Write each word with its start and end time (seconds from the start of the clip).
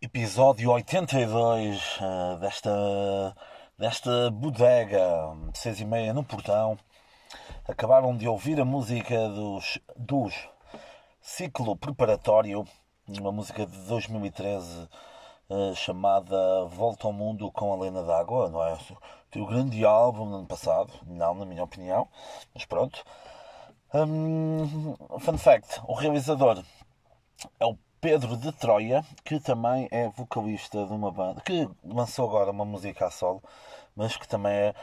episódio 0.00 0.70
82 0.70 1.98
uh, 2.00 2.38
desta, 2.38 3.36
desta 3.76 4.30
bodega, 4.30 5.04
seis 5.54 5.80
e 5.80 5.84
meia 5.84 6.12
no 6.14 6.22
portão. 6.22 6.78
Acabaram 7.66 8.16
de 8.16 8.28
ouvir 8.28 8.60
a 8.60 8.64
música 8.64 9.28
dos, 9.28 9.78
dos 9.96 10.48
ciclo 11.20 11.76
preparatório, 11.76 12.64
uma 13.08 13.32
música 13.32 13.66
de 13.66 13.76
2013 13.88 14.88
uh, 15.50 15.74
chamada 15.74 16.64
Volta 16.66 17.08
ao 17.08 17.12
Mundo 17.12 17.50
com 17.50 17.72
a 17.72 17.76
Lena 17.76 18.04
d'Água, 18.04 18.48
não 18.48 18.64
é? 18.64 18.78
O 19.36 19.46
grande 19.46 19.84
álbum 19.84 20.26
no 20.26 20.36
ano 20.36 20.46
passado, 20.46 20.92
não, 21.06 21.34
na 21.34 21.44
minha 21.44 21.64
opinião, 21.64 22.08
mas 22.54 22.64
pronto. 22.64 23.04
Um, 23.92 24.94
fun 25.18 25.36
fact: 25.36 25.80
o 25.86 25.94
realizador 25.94 26.62
é 27.58 27.66
o 27.66 27.76
Pedro 28.00 28.36
de 28.36 28.52
Troia, 28.52 29.04
que 29.24 29.40
também 29.40 29.88
é 29.90 30.08
vocalista 30.08 30.86
de 30.86 30.92
uma 30.92 31.10
banda, 31.10 31.40
que 31.40 31.68
lançou 31.84 32.28
agora 32.28 32.52
uma 32.52 32.64
música 32.64 33.06
a 33.06 33.10
solo, 33.10 33.42
mas 33.96 34.16
que 34.16 34.28
também 34.28 34.52
é, 34.52 34.74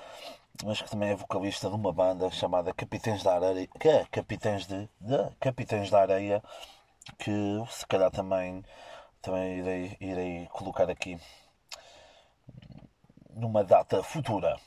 mas 0.66 0.82
que 0.82 0.90
também 0.90 1.12
é 1.12 1.16
vocalista 1.16 1.70
de 1.70 1.76
uma 1.76 1.94
banda 1.94 2.30
chamada 2.30 2.74
Capitães 2.74 3.24
da 3.24 3.36
Areia, 3.36 3.68
que 3.80 3.88
é 3.88 4.06
Capitães 4.12 4.68
de, 4.68 4.90
de 5.00 5.30
Capitães 5.40 5.90
da 5.90 6.02
Areia, 6.02 6.44
que 7.18 7.32
se 7.70 7.88
calhar 7.88 8.12
também, 8.12 8.64
também 9.22 9.60
irei, 9.60 9.98
irei 10.02 10.48
colocar 10.48 10.90
aqui 10.90 11.18
numa 13.34 13.64
data 13.64 14.04
futura. 14.04 14.58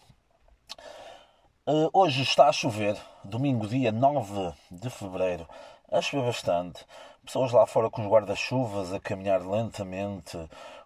Uh, 1.66 1.90
hoje 1.92 2.22
está 2.22 2.48
a 2.48 2.52
chover, 2.52 2.96
domingo, 3.22 3.66
dia 3.68 3.92
9 3.92 4.54
de 4.70 4.88
fevereiro. 4.88 5.46
A 5.90 6.00
chover 6.00 6.26
bastante. 6.26 6.84
Pessoas 7.28 7.52
lá 7.52 7.66
fora 7.66 7.90
com 7.90 8.00
os 8.00 8.08
guarda-chuvas 8.08 8.90
a 8.90 8.98
caminhar 8.98 9.46
lentamente. 9.46 10.38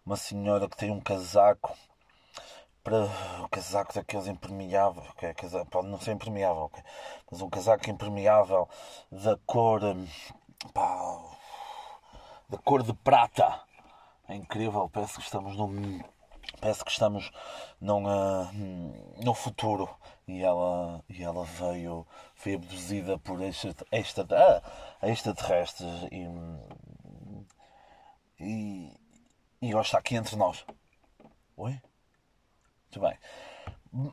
Uma 0.04 0.16
senhora 0.16 0.68
que 0.68 0.76
tem 0.76 0.90
um 0.90 1.00
casaco 1.00 1.72
para 2.82 3.04
o 3.44 3.48
casaco 3.48 3.94
daqueles 3.94 4.26
impermeáveis, 4.26 5.08
okay? 5.10 5.32
casaco, 5.34 5.70
pode 5.70 5.86
não 5.86 6.00
ser 6.00 6.10
impermeável, 6.10 6.64
okay? 6.64 6.82
mas 7.30 7.40
um 7.40 7.48
casaco 7.48 7.88
impermeável 7.88 8.68
da 9.12 9.38
cor 9.46 9.82
pá, 10.74 11.22
da 12.48 12.58
cor 12.58 12.82
de 12.82 12.92
prata. 12.92 13.60
É 14.28 14.34
incrível, 14.34 14.90
parece 14.92 15.18
que 15.18 15.22
estamos 15.22 15.56
num 15.56 16.00
parece 16.60 16.84
que 16.84 16.90
estamos 16.90 17.30
num, 17.80 18.04
uh, 18.04 19.24
no 19.24 19.34
futuro 19.34 19.88
e 20.26 20.42
ela, 20.42 21.02
e 21.08 21.22
ela 21.22 21.44
veio, 21.44 22.06
foi 22.34 22.54
abduzida 22.54 23.18
por 23.18 23.40
extra, 23.42 23.74
extra, 23.90 24.26
ah, 24.30 25.08
extraterrestres 25.08 26.08
e, 26.10 26.28
e, 28.40 28.92
e 29.60 29.70
está 29.70 29.98
aqui 29.98 30.16
entre 30.16 30.36
nós. 30.36 30.64
Oi? 31.56 31.72
Muito 31.72 33.00
bem. 33.00 33.18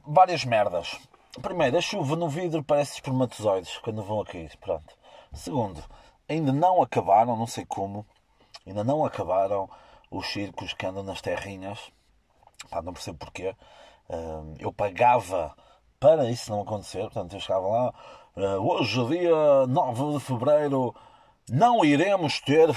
Várias 0.05 0.43
merdas. 0.45 0.99
Primeiro, 1.41 1.77
a 1.77 1.81
chuva 1.81 2.15
no 2.15 2.27
vidro 2.27 2.63
parece 2.63 2.95
espermatozoides 2.95 3.77
quando 3.77 4.03
vão 4.03 4.21
a 4.21 4.25
cair. 4.25 4.55
Pronto. 4.57 4.97
Segundo, 5.33 5.83
ainda 6.27 6.51
não 6.51 6.81
acabaram, 6.81 7.35
não 7.35 7.47
sei 7.47 7.65
como, 7.65 8.05
ainda 8.65 8.83
não 8.83 9.05
acabaram 9.05 9.69
os 10.09 10.27
circos 10.27 10.73
que 10.73 10.85
andam 10.85 11.03
nas 11.03 11.21
terrinhas. 11.21 11.91
Pá, 12.69 12.81
não 12.81 12.93
percebo 12.93 13.17
porquê. 13.17 13.55
Eu 14.59 14.73
pagava 14.73 15.55
para 15.99 16.29
isso 16.29 16.51
não 16.51 16.61
acontecer. 16.61 17.01
Portanto, 17.01 17.35
eu 17.35 17.39
chegava 17.39 17.67
lá, 17.67 17.93
uh, 18.37 18.71
hoje, 18.71 19.05
dia 19.07 19.67
9 19.67 20.13
de 20.13 20.19
fevereiro, 20.19 20.95
não 21.49 21.83
iremos 21.83 22.39
ter 22.39 22.69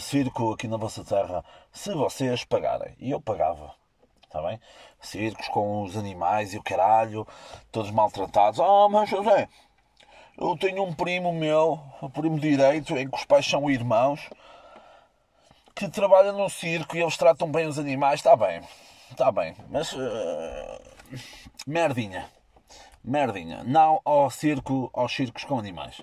circo 0.00 0.52
aqui 0.52 0.68
na 0.68 0.76
vossa 0.76 1.04
terra 1.04 1.44
se 1.72 1.92
vocês 1.92 2.44
pagarem. 2.44 2.94
E 2.98 3.10
eu 3.10 3.20
pagava. 3.20 3.74
Está 4.24 4.42
bem? 4.42 4.60
Circos 5.00 5.48
com 5.48 5.82
os 5.82 5.96
animais 5.96 6.52
e 6.52 6.58
o 6.58 6.62
caralho, 6.62 7.26
todos 7.72 7.90
maltratados. 7.90 8.60
Ah, 8.60 8.88
mas 8.90 9.08
José, 9.08 9.48
eu 10.36 10.56
tenho 10.56 10.84
um 10.84 10.92
primo 10.92 11.32
meu, 11.32 11.80
um 12.02 12.10
primo 12.10 12.38
direito, 12.38 12.96
em 12.96 13.08
que 13.08 13.16
os 13.16 13.24
pais 13.24 13.46
são 13.46 13.70
irmãos, 13.70 14.28
que 15.74 15.88
trabalha 15.88 16.32
num 16.32 16.48
circo 16.48 16.96
e 16.96 17.00
eles 17.00 17.16
tratam 17.16 17.50
bem 17.50 17.66
os 17.66 17.78
animais. 17.78 18.20
Está 18.20 18.36
bem, 18.36 18.60
está 19.10 19.30
bem, 19.32 19.54
mas. 19.70 19.92
Uh, 19.92 20.80
merdinha 21.66 22.28
merdinha. 23.08 23.64
Não 23.64 24.00
ao 24.04 24.30
circo, 24.30 24.90
aos 24.92 25.12
circos 25.12 25.44
com 25.44 25.58
animais. 25.58 26.00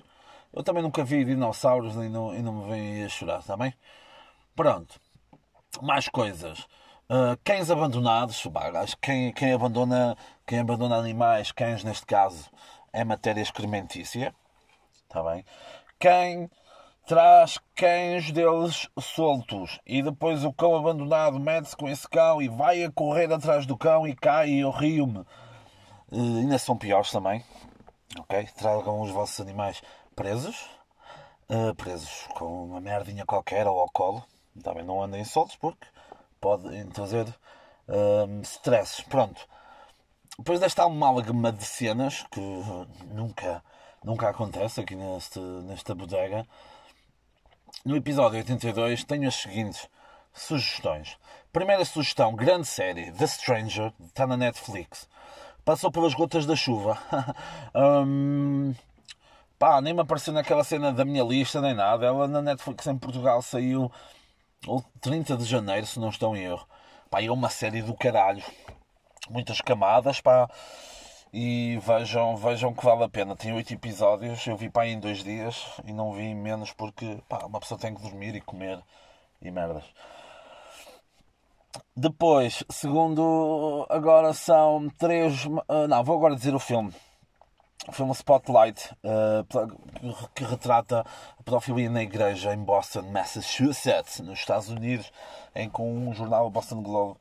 Eu 0.52 0.62
também 0.62 0.82
nunca 0.82 1.04
vi 1.04 1.24
dinossauros 1.24 1.94
e 1.94 2.08
não, 2.08 2.34
e 2.34 2.42
não 2.42 2.52
me 2.52 2.70
vem 2.70 3.04
a 3.04 3.08
chorar, 3.08 3.40
está 3.40 3.56
bem? 3.56 3.72
Pronto. 4.54 5.00
Mais 5.82 6.08
coisas. 6.08 6.60
Uh, 7.08 7.38
cães 7.44 7.70
abandonados. 7.70 8.44
Quem, 9.00 9.32
quem, 9.32 9.52
abandona, 9.52 10.16
quem 10.46 10.58
abandona 10.58 10.96
animais, 10.96 11.52
cães 11.52 11.84
neste 11.84 12.06
caso, 12.06 12.50
é 12.92 13.04
matéria 13.04 13.42
excrementícia. 13.42 14.34
Está 15.04 15.22
bem? 15.22 15.44
Quem 15.98 16.50
traz 17.06 17.58
cães 17.74 18.30
deles 18.32 18.88
soltos 18.98 19.80
e 19.86 20.02
depois 20.02 20.44
o 20.44 20.52
cão 20.52 20.76
abandonado 20.76 21.38
mete-se 21.38 21.76
com 21.76 21.88
esse 21.88 22.08
cão 22.08 22.42
e 22.42 22.48
vai 22.48 22.84
a 22.84 22.90
correr 22.90 23.32
atrás 23.32 23.64
do 23.64 23.76
cão 23.76 24.06
e 24.06 24.14
cai 24.14 24.50
e 24.50 24.60
eu 24.60 24.70
rio-me 24.70 25.24
Uh, 26.10 26.38
ainda 26.38 26.58
são 26.58 26.76
piores 26.76 27.10
também. 27.10 27.44
Ok? 28.18 28.48
Tragam 28.56 29.00
os 29.00 29.10
vossos 29.10 29.40
animais 29.40 29.82
presos. 30.14 30.68
Uh, 31.48 31.74
presos 31.74 32.26
com 32.34 32.64
uma 32.64 32.80
merdinha 32.80 33.26
qualquer 33.26 33.66
ou 33.66 33.80
ao 33.80 33.90
colo. 33.90 34.24
Também 34.62 34.84
não 34.84 35.02
andem 35.02 35.24
soltos 35.24 35.56
porque 35.56 35.86
podem 36.40 36.86
trazer 36.88 37.26
uh. 37.88 39.04
Pronto. 39.08 39.48
Depois 40.38 40.60
desta 40.60 40.84
amálgama 40.84 41.50
de 41.50 41.64
cenas 41.64 42.24
que 42.30 42.40
nunca, 43.06 43.64
nunca 44.04 44.28
acontece 44.28 44.80
aqui 44.80 44.94
neste, 44.94 45.38
nesta 45.38 45.94
bodega, 45.94 46.46
no 47.86 47.96
episódio 47.96 48.38
82 48.38 49.04
tenho 49.04 49.28
as 49.28 49.34
seguintes 49.36 49.88
sugestões. 50.34 51.16
Primeira 51.52 51.84
sugestão, 51.84 52.34
grande 52.34 52.66
série, 52.66 53.10
The 53.12 53.26
Stranger, 53.26 53.92
está 54.00 54.26
na 54.26 54.36
Netflix 54.36 55.08
passou 55.66 55.90
pelas 55.90 56.14
gotas 56.14 56.46
da 56.46 56.54
chuva. 56.54 56.96
hum, 57.74 58.72
pá, 59.58 59.80
nem 59.80 59.92
me 59.92 60.00
apareceu 60.00 60.32
naquela 60.32 60.62
cena 60.62 60.92
da 60.92 61.04
minha 61.04 61.24
lista 61.24 61.60
nem 61.60 61.74
nada. 61.74 62.06
Ela 62.06 62.28
na 62.28 62.40
Netflix 62.40 62.86
em 62.86 62.96
Portugal 62.96 63.42
saiu 63.42 63.90
30 65.00 65.36
de 65.36 65.44
janeiro, 65.44 65.84
se 65.84 65.98
não 65.98 66.08
estou 66.08 66.36
em 66.36 66.44
erro. 66.44 66.66
Pá, 67.10 67.20
é 67.20 67.30
uma 67.30 67.50
série 67.50 67.82
do 67.82 67.94
caralho. 67.94 68.44
Muitas 69.28 69.60
camadas, 69.60 70.20
pá. 70.20 70.48
E 71.32 71.78
vejam, 71.82 72.36
vejam 72.36 72.72
que 72.72 72.84
vale 72.84 73.04
a 73.04 73.08
pena. 73.08 73.36
Tem 73.36 73.52
8 73.52 73.74
episódios. 73.74 74.46
Eu 74.46 74.56
vi 74.56 74.70
pá 74.70 74.86
em 74.86 74.98
2 74.98 75.24
dias 75.24 75.64
e 75.84 75.92
não 75.92 76.12
vi 76.12 76.34
menos 76.34 76.72
porque 76.72 77.18
pá, 77.28 77.44
uma 77.44 77.60
pessoa 77.60 77.78
tem 77.78 77.94
que 77.94 78.02
dormir 78.02 78.34
e 78.34 78.40
comer 78.40 78.82
e 79.42 79.50
merdas. 79.50 79.84
Depois, 81.94 82.64
segundo 82.70 83.86
agora 83.88 84.32
são 84.32 84.88
três. 84.98 85.44
Uh, 85.44 85.88
não, 85.88 86.04
vou 86.04 86.16
agora 86.16 86.36
dizer 86.36 86.54
o 86.54 86.58
filme. 86.58 86.92
O 87.88 87.92
filme 87.92 88.12
Spotlight, 88.12 88.92
uh, 89.04 90.26
que 90.34 90.44
retrata 90.44 91.04
a 91.38 91.42
pedofilia 91.42 91.88
na 91.88 92.02
igreja 92.02 92.52
em 92.52 92.58
Boston, 92.58 93.02
Massachusetts, 93.02 94.20
nos 94.20 94.40
Estados 94.40 94.68
Unidos, 94.68 95.12
em 95.54 95.70
que 95.70 95.80
um 95.80 96.12
jornal, 96.12 96.50
Boston 96.50 96.82
Globe, 96.82 97.18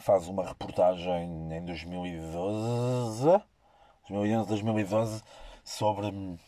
faz 0.00 0.28
uma 0.28 0.46
reportagem 0.46 1.52
em 1.52 1.64
2012, 1.64 3.42
2011, 4.08 4.48
2012 4.48 5.22
sobre, 5.62 6.38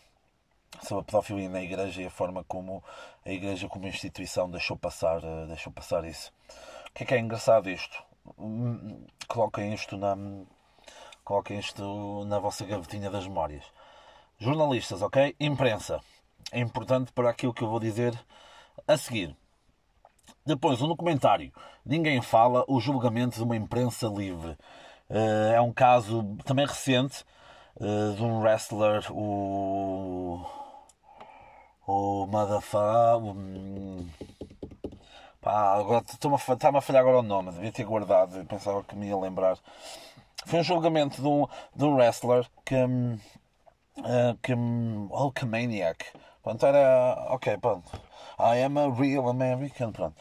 sobre 0.81 1.01
a 1.01 1.05
pedofilia 1.05 1.49
na 1.49 1.61
igreja 1.61 2.01
e 2.01 2.05
a 2.05 2.11
forma 2.11 2.43
como 2.43 2.83
a 3.25 3.31
igreja, 3.31 3.67
como 3.67 3.87
instituição, 3.87 4.49
deixou 4.49 4.77
passar, 4.77 5.23
uh, 5.23 5.47
deixou 5.47 5.71
passar 5.71 6.05
isso 6.05 6.31
que 6.97 7.03
é 7.03 7.05
que 7.05 7.13
é 7.13 7.19
engraçado 7.19 7.69
isto? 7.69 8.03
Coloquem 9.27 9.71
isto 9.71 9.95
na, 9.97 10.17
coloquem 11.23 11.59
isto 11.59 12.25
na 12.25 12.39
vossa 12.39 12.65
gavetinha 12.65 13.11
das 13.11 13.27
memórias. 13.27 13.63
Jornalistas, 14.39 15.03
ok? 15.03 15.35
Imprensa. 15.39 16.01
É 16.51 16.59
importante 16.59 17.11
para 17.13 17.29
aquilo 17.29 17.53
que 17.53 17.63
eu 17.63 17.69
vou 17.69 17.79
dizer 17.79 18.19
a 18.87 18.97
seguir. 18.97 19.37
Depois, 20.47 20.81
um 20.81 20.87
documentário. 20.87 21.51
Ninguém 21.85 22.21
fala 22.21 22.63
o 22.69 22.79
julgamento 22.79 23.35
de 23.35 23.43
uma 23.43 23.57
imprensa 23.57 24.07
livre. 24.07 24.57
Eh, 25.09 25.53
é 25.55 25.61
um 25.61 25.73
caso 25.73 26.37
também 26.45 26.65
recente 26.65 27.25
eh, 27.81 28.15
de 28.15 28.23
um 28.23 28.39
wrestler, 28.39 29.05
o. 29.11 30.41
O 31.85 32.25
Motherfucker. 32.27 33.35
Pá, 35.41 35.75
agora 35.75 36.05
está-me 36.07 36.77
a 36.77 36.81
falhar 36.81 37.01
agora 37.01 37.19
o 37.19 37.21
nome, 37.21 37.51
devia 37.51 37.71
ter 37.71 37.83
guardado, 37.83 38.45
pensava 38.45 38.83
que 38.85 38.95
me 38.95 39.07
ia 39.07 39.17
lembrar. 39.17 39.57
Foi 40.45 40.59
um 40.59 40.63
julgamento 40.63 41.21
de 41.21 41.27
um, 41.27 41.45
de 41.75 41.83
um 41.83 41.95
wrestler 41.95 42.45
que. 42.65 42.75
Uh, 42.75 44.37
que 44.41 44.53
Hulkamaniac. 44.53 46.05
Pronto, 46.41 46.65
era. 46.65 47.27
Ok, 47.31 47.57
pronto. 47.57 48.06
I 48.37 48.57
am 48.57 48.77
a 48.77 48.89
real 48.89 49.29
American. 49.29 49.91
Pronto. 49.91 50.15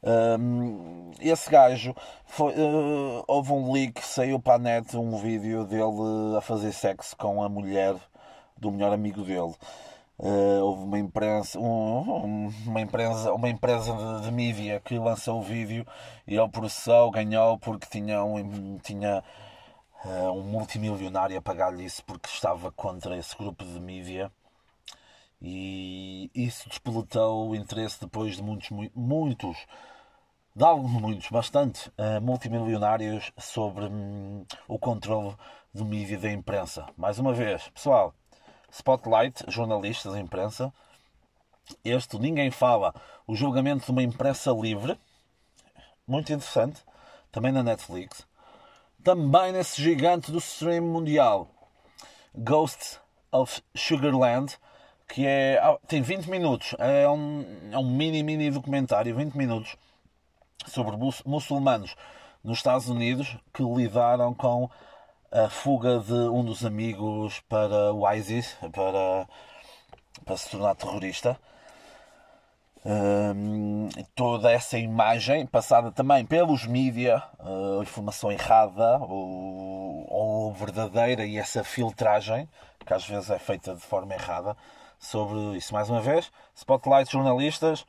Um, 0.00 1.10
esse 1.20 1.50
gajo 1.50 1.94
foi, 2.24 2.52
uh, 2.52 3.24
houve 3.26 3.52
um 3.52 3.72
leak, 3.72 4.00
saiu 4.04 4.38
para 4.38 4.54
a 4.54 4.58
net 4.58 4.96
um 4.96 5.16
vídeo 5.16 5.64
dele 5.64 6.36
a 6.36 6.40
fazer 6.40 6.72
sexo 6.72 7.16
com 7.16 7.42
a 7.42 7.48
mulher 7.48 7.96
do 8.56 8.70
melhor 8.70 8.92
amigo 8.92 9.22
dele. 9.22 9.54
Uh, 10.18 10.60
houve 10.62 10.82
uma 10.84 10.98
imprensa, 10.98 11.58
um, 11.58 12.48
uma 12.66 12.80
empresa, 12.80 13.32
uma 13.32 13.48
empresa 13.48 13.92
de, 13.92 14.26
de, 14.26 14.32
mídia 14.32 14.80
que 14.84 14.98
lançou 14.98 15.38
o 15.38 15.42
vídeo 15.42 15.86
e 16.26 16.36
ele 16.36 16.48
processou, 16.48 17.10
ganhou 17.10 17.58
porque 17.58 17.86
tinha 17.88 18.24
um, 18.24 18.78
tinha, 18.78 19.22
uh, 20.04 20.30
um 20.32 20.42
multimilionário 20.42 21.38
a 21.38 21.42
pagar-lhe 21.42 21.84
isso 21.84 22.04
porque 22.04 22.28
estava 22.28 22.72
contra 22.72 23.16
esse 23.16 23.36
grupo 23.36 23.64
de 23.64 23.78
mídia 23.80 24.30
e 25.40 26.30
isso 26.34 26.68
despoletou 26.68 27.50
o 27.50 27.54
interesse 27.54 28.00
depois 28.00 28.36
de 28.36 28.42
muitos, 28.42 28.70
muitos, 28.94 29.56
de 30.54 30.64
alguns, 30.64 30.92
muitos, 30.92 31.28
bastante 31.30 31.88
uh, 31.90 32.20
multimilionários 32.20 33.32
sobre 33.38 33.84
um, 33.84 34.44
o 34.66 34.78
controle 34.78 35.36
do 35.72 35.84
mídia 35.84 36.18
da 36.18 36.30
imprensa. 36.30 36.86
Mais 36.96 37.18
uma 37.18 37.32
vez, 37.32 37.68
pessoal, 37.68 38.14
Spotlight, 38.70 39.44
jornalistas, 39.48 40.14
imprensa. 40.16 40.72
Este 41.84 42.18
Ninguém 42.18 42.50
Fala, 42.50 42.94
o 43.26 43.34
julgamento 43.34 43.86
de 43.86 43.92
uma 43.92 44.02
imprensa 44.02 44.50
livre. 44.52 44.98
Muito 46.06 46.32
interessante. 46.32 46.82
Também 47.30 47.52
na 47.52 47.62
Netflix. 47.62 48.26
Também 49.02 49.52
nesse 49.52 49.80
gigante 49.82 50.30
do 50.30 50.38
stream 50.38 50.82
mundial. 50.82 51.48
Ghosts 52.34 53.00
of 53.32 53.62
Sugarland, 53.74 54.58
que 55.08 55.26
é, 55.26 55.58
ah, 55.58 55.78
tem 55.88 56.02
20 56.02 56.26
minutos. 56.26 56.74
É 56.78 57.08
um, 57.08 57.44
é 57.72 57.78
um 57.78 57.90
mini, 57.90 58.22
mini 58.22 58.50
documentário, 58.50 59.16
20 59.16 59.34
minutos, 59.34 59.76
sobre 60.66 60.96
muçulmanos 61.24 61.96
nos 62.44 62.58
Estados 62.58 62.88
Unidos 62.88 63.36
que 63.52 63.62
lidaram 63.62 64.34
com 64.34 64.70
a 65.30 65.48
fuga 65.48 65.98
de 65.98 66.12
um 66.12 66.44
dos 66.44 66.64
amigos 66.64 67.40
para 67.48 67.92
o 67.92 68.10
ISIS, 68.12 68.56
para, 68.72 69.28
para 70.24 70.36
se 70.36 70.50
tornar 70.50 70.74
terrorista. 70.74 71.38
Um, 72.84 73.88
toda 74.14 74.50
essa 74.50 74.78
imagem 74.78 75.44
passada 75.46 75.90
também 75.90 76.24
pelos 76.24 76.64
mídia, 76.64 77.22
uh, 77.40 77.82
informação 77.82 78.30
errada 78.30 78.98
ou, 78.98 80.06
ou, 80.08 80.52
verdadeira 80.54 81.26
e 81.26 81.36
essa 81.36 81.64
filtragem, 81.64 82.48
que 82.86 82.94
às 82.94 83.04
vezes 83.04 83.28
é 83.30 83.38
feita 83.38 83.74
de 83.74 83.82
forma 83.82 84.14
errada, 84.14 84.56
sobre 84.98 85.56
isso. 85.56 85.72
Mais 85.72 85.88
uma 85.88 86.00
vez, 86.00 86.30
spotlight 86.54 87.10
jornalistas, 87.10 87.86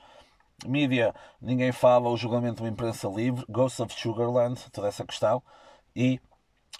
mídia, 0.66 1.14
ninguém 1.42 1.72
fala, 1.72 2.10
o 2.10 2.18
julgamento 2.18 2.64
da 2.64 2.70
imprensa 2.70 3.08
livre, 3.08 3.46
Ghost 3.50 3.82
of 3.82 3.94
Sugarland, 3.94 4.60
toda 4.72 4.88
essa 4.88 5.06
questão, 5.06 5.42
e 5.96 6.20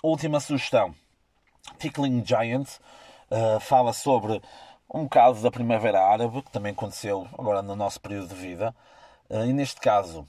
Última 0.02 0.40
sugestão. 0.40 0.96
Tickling 1.78 2.24
Giant 2.26 2.70
uh, 3.30 3.60
fala 3.60 3.92
sobre 3.92 4.42
um 4.94 5.06
caso 5.10 5.44
da 5.44 5.52
Primavera 5.52 6.02
Árabe, 6.02 6.42
que 6.42 6.52
também 6.52 6.72
aconteceu 6.72 7.28
agora 7.38 7.62
no 7.62 7.76
nosso 7.76 8.00
período 8.00 8.30
de 8.30 8.36
vida. 8.36 8.74
Uh, 9.30 9.44
e 9.46 9.52
neste 9.52 9.82
caso, 9.82 10.26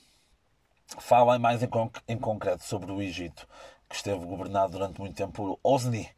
fala 0.99 1.39
mais 1.39 1.63
em, 1.63 1.69
conc 1.69 2.01
em, 2.09 2.19
concreto 2.19 2.65
sobre 2.65 2.91
o 2.91 3.01
Egito, 3.01 3.47
que 3.89 3.95
esteve 3.95 4.25
governado 4.25 4.73
durante 4.73 5.01
muito 5.01 5.15
tempo 5.15 5.33
por 5.33 5.59
Osni 5.63 6.11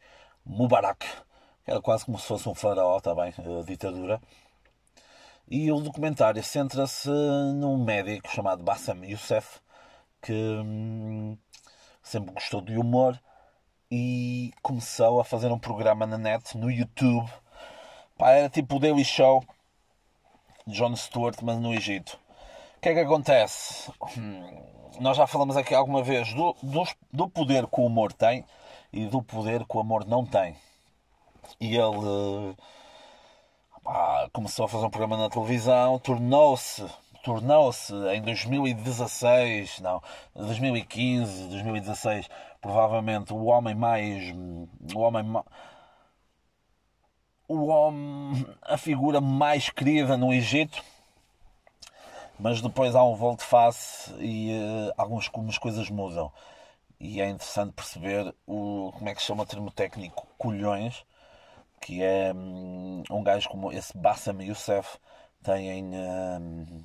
Mubarak, 0.46 1.04
era 1.66 1.80
quase 1.80 2.04
como 2.04 2.18
se 2.18 2.26
fosse 2.26 2.48
um 2.48 2.54
faraó, 2.54 3.00
também, 3.00 3.32
tá 3.32 3.42
uh, 3.42 3.64
ditadura. 3.64 4.20
E 5.48 5.70
o 5.70 5.80
documentário 5.80 6.42
centra-se 6.42 7.08
num 7.08 7.76
médico 7.76 8.28
chamado 8.28 8.62
Bassam 8.62 9.04
Youssef, 9.04 9.60
que 10.20 10.32
hum, 10.32 11.36
sempre 12.02 12.32
gostou 12.32 12.60
de 12.60 12.76
humor 12.78 13.20
e 13.90 14.52
começou 14.62 15.20
a 15.20 15.24
fazer 15.24 15.52
um 15.52 15.58
programa 15.58 16.06
na 16.06 16.16
net, 16.18 16.56
no 16.56 16.70
YouTube. 16.70 17.30
Pá, 18.16 18.30
era 18.30 18.48
tipo 18.48 18.76
o 18.76 18.78
Daily 18.80 19.04
Show 19.04 19.44
de 20.66 20.74
John 20.74 20.96
Stewart, 20.96 21.36
mas 21.42 21.58
no 21.58 21.74
Egito. 21.74 22.18
O 22.78 22.80
que 22.80 22.88
é 22.88 22.94
que 22.94 23.00
acontece? 23.00 23.92
Hum, 24.16 24.62
nós 25.00 25.16
já 25.16 25.26
falamos 25.26 25.56
aqui 25.56 25.74
alguma 25.74 26.02
vez 26.02 26.32
do, 26.34 26.56
do, 26.62 26.84
do 27.12 27.28
poder 27.28 27.66
que 27.66 27.80
o 27.80 27.86
humor 27.86 28.12
tem 28.12 28.44
e 28.92 29.06
do 29.06 29.22
poder 29.22 29.64
que 29.66 29.76
o 29.76 29.80
amor 29.80 30.06
não 30.06 30.24
tem. 30.24 30.56
E 31.60 31.76
ele 31.76 32.56
pá, 33.82 34.28
começou 34.32 34.64
a 34.64 34.68
fazer 34.68 34.86
um 34.86 34.90
programa 34.90 35.16
na 35.16 35.30
televisão, 35.30 35.98
tornou-se 35.98 36.84
tornou-se 37.22 37.94
em 38.12 38.20
2016, 38.20 39.80
não, 39.80 40.02
2015, 40.34 41.48
2016, 41.48 42.28
provavelmente 42.60 43.32
o 43.32 43.44
homem 43.44 43.74
mais. 43.74 44.34
O 44.94 44.98
homem. 45.00 45.24
O 47.48 47.66
homem. 47.66 48.46
A 48.62 48.76
figura 48.76 49.20
mais 49.20 49.70
querida 49.70 50.16
no 50.16 50.32
Egito. 50.32 50.82
Mas 52.38 52.60
depois 52.60 52.96
há 52.96 53.04
um 53.04 53.14
volte-face 53.14 54.12
e 54.18 54.52
uh, 54.52 54.92
algumas 54.96 55.28
coisas 55.58 55.88
mudam. 55.90 56.32
E 56.98 57.20
é 57.20 57.28
interessante 57.28 57.72
perceber 57.72 58.34
o. 58.46 58.90
Como 58.92 59.08
é 59.08 59.14
que 59.14 59.20
se 59.20 59.26
chama 59.26 59.44
o 59.44 59.46
termo 59.46 59.70
técnico? 59.70 60.26
Colhões. 60.38 61.04
Que 61.82 62.02
é 62.02 62.32
um, 62.32 63.02
um 63.10 63.22
gajo 63.22 63.48
como 63.50 63.70
esse 63.70 63.96
Bassam 63.96 64.40
Youssef 64.40 64.96
tem. 65.42 65.84
Um, 65.84 66.84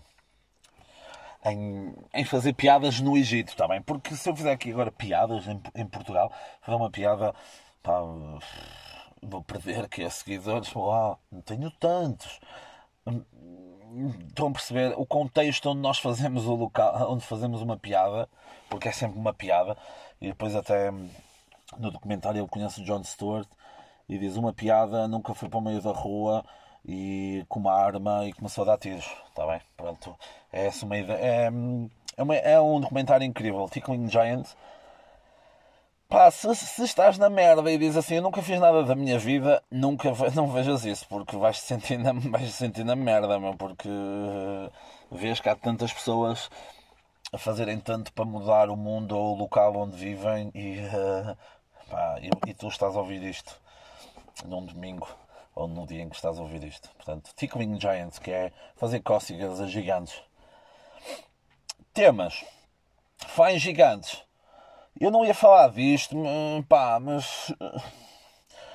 em, 1.46 1.96
em 2.14 2.26
fazer 2.26 2.54
piadas 2.54 3.00
no 3.00 3.18
Egito, 3.18 3.50
está 3.50 3.68
bem? 3.68 3.82
Porque 3.82 4.16
se 4.16 4.30
eu 4.30 4.36
fizer 4.36 4.52
aqui 4.52 4.72
agora 4.72 4.92
piadas 4.92 5.48
em, 5.48 5.62
em 5.76 5.86
Portugal, 5.86 6.32
fazer 6.62 6.76
uma 6.76 6.90
piada, 6.90 7.34
pá, 7.82 8.02
vou 9.22 9.44
perder 9.44 9.88
que 9.88 10.04
é 10.04 10.10
seguidores, 10.10 10.74
uau, 10.76 11.20
não 11.32 11.42
tenho 11.42 11.72
tantos. 11.72 12.40
Estão 14.28 14.50
a 14.50 14.52
perceber 14.52 14.94
o 14.98 15.06
contexto 15.06 15.70
onde 15.70 15.82
nós 15.82 16.00
fazemos 16.00 16.46
o 16.46 16.56
local, 16.56 17.12
onde 17.12 17.24
fazemos 17.24 17.62
uma 17.62 17.78
piada, 17.78 18.28
porque 18.70 18.90
é 18.90 18.92
sempre 18.92 19.18
uma 19.18 19.34
piada, 19.34 19.78
e 20.20 20.28
depois 20.28 20.56
até 20.56 20.92
no 20.92 21.92
documentário 21.92 22.40
ele 22.40 22.48
conhece 22.48 22.84
John 22.84 23.04
Stewart 23.04 23.48
e 24.10 24.18
diz 24.18 24.38
uma 24.38 24.54
piada 24.54 25.08
nunca 25.08 25.34
foi 25.34 25.50
para 25.50 25.60
o 25.60 25.62
meio 25.62 25.82
da 25.82 25.92
rua 25.92 26.44
e 26.86 27.46
com 27.50 27.60
uma 27.60 27.74
arma 27.74 28.26
e 28.26 28.34
começou 28.34 28.64
a 28.64 28.68
dar 28.68 28.78
tiros. 28.78 29.06
Está 29.28 29.46
bem? 29.46 29.62
Pronto. 29.76 30.16
É 30.52 30.68
essa 30.68 30.86
uma 30.86 30.98
ideia. 30.98 31.18
É, 31.18 31.52
é, 32.16 32.24
uma, 32.24 32.36
é 32.36 32.60
um 32.60 32.80
documentário 32.80 33.26
incrível. 33.26 33.68
Tickling 33.70 34.10
Giant. 34.10 34.48
Pá, 36.08 36.32
se, 36.32 36.56
se, 36.56 36.84
estás 36.84 37.18
na 37.18 37.30
merda 37.30 37.70
e 37.70 37.78
dizes 37.78 37.98
assim, 37.98 38.16
eu 38.16 38.22
nunca 38.22 38.42
fiz 38.42 38.62
nada 38.62 38.82
da 38.84 38.96
minha 38.96 39.20
vida, 39.20 39.62
nunca 39.70 40.10
não 40.34 40.48
vejas 40.48 40.86
isso, 40.86 41.06
porque 41.10 41.36
vais 41.36 41.58
te 41.58 41.66
sentir 41.66 41.98
na, 41.98 42.14
vais 42.32 42.46
-te 42.46 42.54
sentir 42.54 42.86
na 42.86 42.96
merda, 42.96 43.38
meu, 43.38 43.54
porque 43.58 43.90
uh, 43.90 44.72
vês 45.12 45.42
que 45.42 45.50
há 45.50 45.56
tantas 45.56 45.92
pessoas 45.92 46.50
a 47.34 47.38
fazerem 47.38 47.78
tanto 47.78 48.14
para 48.14 48.24
mudar 48.24 48.70
o 48.70 48.78
mundo 48.78 49.18
ou 49.18 49.36
o 49.36 49.38
local 49.38 49.76
onde 49.76 49.98
vivem 49.98 50.50
e, 50.56 50.80
uh, 50.80 51.38
pá, 51.90 52.20
e, 52.22 52.30
e 52.50 52.54
tu 52.54 52.70
estás 52.70 52.96
a 52.96 53.00
ouvir 53.00 53.22
isto 53.24 53.60
num 54.46 54.66
domingo 54.66 55.08
ou 55.58 55.68
no 55.68 55.88
dia 55.88 56.04
em 56.04 56.10
que 56.10 56.16
estás 56.16 56.38
a 56.38 56.42
ouvir 56.42 56.64
isto. 56.64 56.90
Portanto, 56.96 57.32
Tickling 57.36 57.80
Giants, 57.80 58.20
que 58.20 58.32
é 58.32 58.52
fazer 58.76 59.00
cócegas 59.00 59.60
a 59.60 59.66
gigantes. 59.66 60.22
Temas. 61.94 62.46
Fãs 63.18 63.60
gigantes. 63.60 64.24
Eu 65.00 65.10
não 65.10 65.26
ia 65.26 65.34
falar 65.34 65.70
disto, 65.70 66.16
pá, 66.70 67.00
mas. 67.00 67.52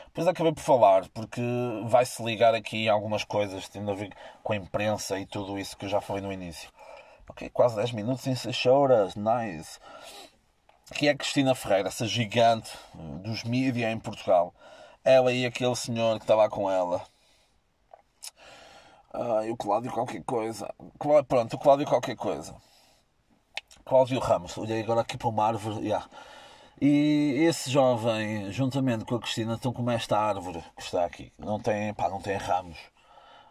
Depois 0.07 0.29
acabei 0.29 0.53
por 0.53 0.63
falar, 0.63 1.09
porque 1.09 1.41
vai-se 1.85 2.23
ligar 2.23 2.55
aqui 2.55 2.89
algumas 2.89 3.25
coisas 3.25 3.69
tendo 3.69 3.91
a 3.91 3.95
ver 3.95 4.15
com 4.43 4.53
a 4.53 4.57
imprensa 4.57 5.19
e 5.19 5.25
tudo 5.25 5.59
isso 5.59 5.77
que 5.77 5.87
eu 5.87 5.89
já 5.89 6.01
falei 6.01 6.21
no 6.21 6.33
início. 6.33 6.71
Ok, 7.29 7.49
quase 7.49 7.77
10 7.77 7.93
minutos 7.93 8.27
em 8.27 8.35
6 8.35 8.67
horas, 8.67 9.15
nice. 9.15 9.79
Que 10.95 11.09
é 11.09 11.13
a 11.13 11.17
Cristina 11.17 11.55
Ferreira, 11.55 11.89
essa 11.89 12.07
gigante 12.07 12.71
dos 13.23 13.43
mídias 13.45 13.91
em 13.91 13.99
Portugal 13.99 14.53
ela 15.05 15.33
e 15.33 15.45
aquele 15.47 15.75
senhor 15.77 16.19
que 16.19 16.25
estava 16.25 16.49
com 16.49 16.71
ela. 16.71 17.03
Ai, 19.13 19.51
o 19.51 19.57
Cláudio 19.57 19.93
qualquer 19.93 20.23
coisa. 20.25 20.73
Pronto, 21.29 21.55
o 21.55 21.59
Cláudio 21.59 21.87
qualquer 21.87 22.17
coisa. 22.17 22.55
Cláudio 23.85 24.19
Ramos. 24.21 24.57
Olhei 24.57 24.81
agora 24.83 25.01
aqui 25.03 25.19
para 25.19 25.29
uma 25.29 25.47
árvore. 25.47 25.81
Yeah. 25.81 26.09
E 26.81 27.45
esse 27.47 27.71
jovem, 27.71 28.51
juntamente 28.51 29.05
com 29.05 29.17
a 29.17 29.21
Cristina, 29.21 29.55
estão 29.55 29.73
como 29.73 29.91
esta 29.91 30.19
árvore 30.19 30.65
que 30.77 30.83
está 30.83 31.05
aqui. 31.05 31.33
Não 31.39 31.61
tem, 31.61 31.93
pá, 31.95 32.09
não 32.09 32.21
tem 32.21 32.37
ramos. 32.37 32.79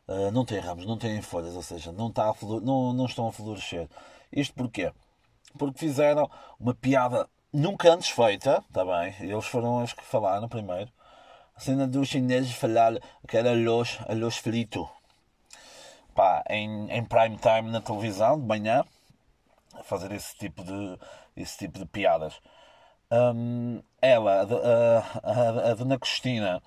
Uh, 0.07 0.31
não 0.31 0.43
tem 0.43 0.59
ramos, 0.59 0.85
não 0.85 0.97
tem 0.97 1.21
folhas, 1.21 1.55
ou 1.55 1.61
seja, 1.61 1.91
não, 1.91 2.09
está 2.09 2.33
não, 2.61 2.91
não 2.91 3.05
estão 3.05 3.27
a 3.27 3.31
florescer. 3.31 3.87
Isto 4.31 4.55
porquê? 4.55 4.91
Porque 5.57 5.79
fizeram 5.79 6.29
uma 6.59 6.73
piada 6.73 7.29
nunca 7.53 7.93
antes 7.93 8.09
feita, 8.09 8.63
está 8.67 8.83
bem? 8.83 9.15
Eles 9.19 9.45
foram 9.45 9.83
os 9.83 9.93
que 9.93 10.03
falaram 10.03 10.49
primeiro 10.49 10.91
cena 11.61 11.87
dos 11.87 12.07
chineses 12.07 12.53
falar 12.53 12.99
que 13.27 13.37
era 13.37 13.51
arroz, 13.51 13.99
arroz 14.07 14.37
frito. 14.37 14.89
Pá, 16.15 16.43
em, 16.49 16.89
em 16.91 17.05
prime 17.05 17.37
time 17.37 17.71
na 17.71 17.79
televisão, 17.79 18.39
de 18.39 18.45
manhã. 18.45 18.83
fazer 19.83 20.11
esse 20.11 20.35
tipo 20.37 20.63
de, 20.63 20.99
esse 21.37 21.57
tipo 21.57 21.79
de 21.79 21.85
piadas. 21.85 22.41
Um, 23.11 23.81
ela, 24.01 24.41
a, 24.41 25.29
a, 25.29 25.71
a, 25.71 25.75
Dona 25.75 25.99
Cristina, 25.99 26.61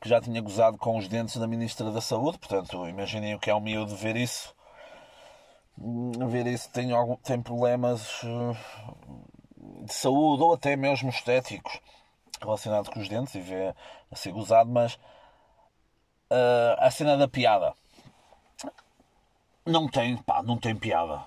que 0.00 0.08
já 0.08 0.20
tinha 0.20 0.40
gozado 0.40 0.78
com 0.78 0.98
os 0.98 1.08
dentes 1.08 1.36
da 1.36 1.46
Ministra 1.46 1.90
da 1.90 2.00
Saúde, 2.00 2.38
portanto, 2.38 2.88
imaginem 2.88 3.34
o 3.34 3.38
que 3.38 3.50
é 3.50 3.54
o 3.54 3.60
miúdo 3.60 3.94
ver 3.96 4.16
isso. 4.16 4.54
Ver 6.28 6.46
isso 6.46 6.70
tem, 6.70 6.92
algum, 6.92 7.16
tem 7.16 7.40
problemas 7.40 8.20
eh, 8.24 9.84
de 9.84 9.94
saúde 9.94 10.42
ou 10.42 10.52
até 10.54 10.76
mesmo 10.76 11.08
estéticos 11.08 11.80
relacionados 12.40 12.90
com 12.90 13.00
os 13.00 13.08
dentes 13.08 13.34
e 13.34 13.40
vê 13.40 13.74
a 14.10 14.16
ser 14.16 14.32
gozado, 14.32 14.70
mas 14.70 14.94
uh, 16.30 16.76
a 16.78 16.90
cena 16.90 17.16
da 17.16 17.28
piada 17.28 17.74
não 19.66 19.88
tem, 19.88 20.16
pá, 20.16 20.42
não 20.42 20.56
tem 20.56 20.74
piada. 20.76 21.24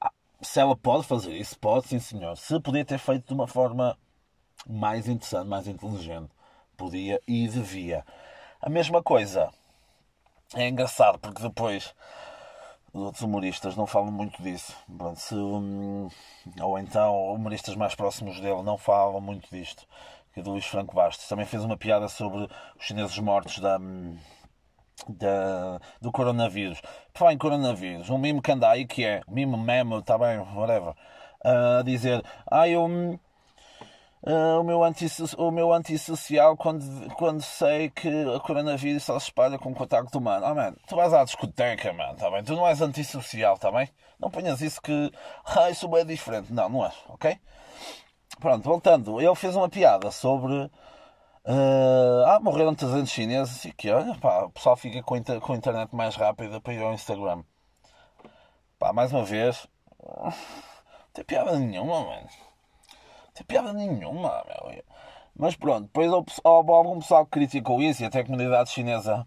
Ah, 0.00 0.10
se 0.40 0.60
ela 0.60 0.76
pode 0.76 1.06
fazer 1.06 1.36
isso, 1.36 1.58
pode, 1.58 1.88
sim 1.88 1.98
senhor. 1.98 2.36
Se 2.36 2.58
podia 2.60 2.84
ter 2.84 2.98
feito 2.98 3.26
de 3.26 3.34
uma 3.34 3.46
forma 3.46 3.98
mais 4.66 5.08
interessante, 5.08 5.48
mais 5.48 5.66
inteligente, 5.66 6.30
podia 6.76 7.20
e 7.26 7.48
devia. 7.48 8.04
A 8.60 8.68
mesma 8.68 9.02
coisa 9.02 9.50
é 10.54 10.68
engraçado 10.68 11.18
porque 11.18 11.42
depois 11.42 11.94
os 12.92 13.02
outros 13.02 13.22
humoristas 13.22 13.76
não 13.76 13.86
falam 13.86 14.10
muito 14.10 14.42
disso. 14.42 14.74
Pronto, 14.96 15.18
se, 15.18 15.34
hum, 15.34 16.08
ou 16.60 16.78
então 16.78 17.32
humoristas 17.34 17.76
mais 17.76 17.94
próximos 17.94 18.40
dele 18.40 18.62
não 18.62 18.78
falam 18.78 19.20
muito 19.20 19.48
disto. 19.50 19.86
Que 20.32 20.40
é 20.40 20.42
do 20.42 20.50
Luís 20.52 20.66
Franco 20.66 20.94
Bastos 20.94 21.28
também 21.28 21.46
fez 21.46 21.64
uma 21.64 21.76
piada 21.76 22.08
sobre 22.08 22.44
os 22.44 22.50
chineses 22.78 23.18
mortos 23.18 23.58
da, 23.58 23.78
hum, 23.78 24.16
da, 25.08 25.80
do 26.00 26.10
coronavírus. 26.12 26.80
Por 27.12 27.18
falar 27.20 27.32
em 27.32 27.38
coronavírus, 27.38 28.10
um 28.10 28.18
mimo 28.18 28.42
que 28.42 28.52
anda 28.52 28.68
aí 28.70 28.86
que 28.86 29.04
é, 29.04 29.22
mimo, 29.28 29.56
memo, 29.56 29.98
está 29.98 30.18
bem, 30.18 30.38
whatever, 30.38 30.94
a 31.44 31.82
dizer, 31.82 32.22
ah, 32.50 32.68
eu. 32.68 32.88
Uh, 34.28 34.60
o, 34.60 34.62
meu 34.62 34.80
o 35.38 35.50
meu 35.50 35.72
antissocial 35.72 36.54
quando, 36.54 36.84
quando 37.14 37.40
sei 37.40 37.88
que 37.88 38.08
o 38.26 38.38
coronavírus 38.40 39.02
só 39.02 39.18
se 39.18 39.28
espalha 39.28 39.58
com 39.58 39.72
contacto 39.74 40.18
humano. 40.18 40.44
Oh, 40.46 40.54
man, 40.54 40.74
tu 40.86 40.96
vais 40.96 41.14
à 41.14 41.24
discoteca, 41.24 41.94
man, 41.94 42.14
tá 42.14 42.30
bem? 42.30 42.44
Tu 42.44 42.54
não 42.54 42.66
és 42.68 42.82
antissocial, 42.82 43.56
tá 43.56 43.72
bem? 43.72 43.88
Não 44.20 44.30
ponhas 44.30 44.60
isso 44.60 44.82
que 44.82 45.10
ah, 45.46 45.70
isso 45.70 45.96
é 45.96 46.04
diferente. 46.04 46.52
Não, 46.52 46.68
não 46.68 46.84
és, 46.84 46.94
ok? 47.08 47.38
Pronto, 48.38 48.64
voltando. 48.64 49.18
Ele 49.18 49.34
fez 49.34 49.56
uma 49.56 49.68
piada 49.68 50.10
sobre 50.10 50.70
Uh, 51.50 52.26
ah, 52.26 52.40
morreram 52.40 52.74
300 52.74 53.10
chineses 53.10 53.64
e 53.64 53.72
que 53.72 53.90
olha, 53.90 54.14
pá, 54.16 54.44
o 54.44 54.50
pessoal 54.50 54.76
fica 54.76 55.02
com, 55.02 55.16
inter 55.16 55.40
com 55.40 55.54
a 55.54 55.56
internet 55.56 55.94
mais 55.94 56.14
rápida 56.14 56.60
para 56.60 56.74
ir 56.74 56.82
ao 56.82 56.92
Instagram. 56.92 57.42
Pá, 58.78 58.92
mais 58.92 59.12
uma 59.14 59.24
vez, 59.24 59.66
não 59.98 60.30
tem 61.14 61.24
piada 61.24 61.58
nenhuma, 61.58 62.04
mano. 62.04 62.28
Tem 63.38 63.46
piada 63.46 63.72
nenhuma, 63.72 64.44
meu. 64.46 64.84
Mas 65.36 65.56
pronto, 65.56 65.84
depois 65.84 66.10
algum 66.44 66.98
pessoal 66.98 67.24
que 67.24 67.30
criticou 67.32 67.80
isso 67.80 68.02
e 68.02 68.06
até 68.06 68.20
a 68.20 68.24
comunidade 68.24 68.70
chinesa 68.70 69.26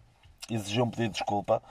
exigiu 0.50 0.84
um 0.84 0.90
pedido 0.90 1.12
de 1.12 1.18
desculpa. 1.18 1.62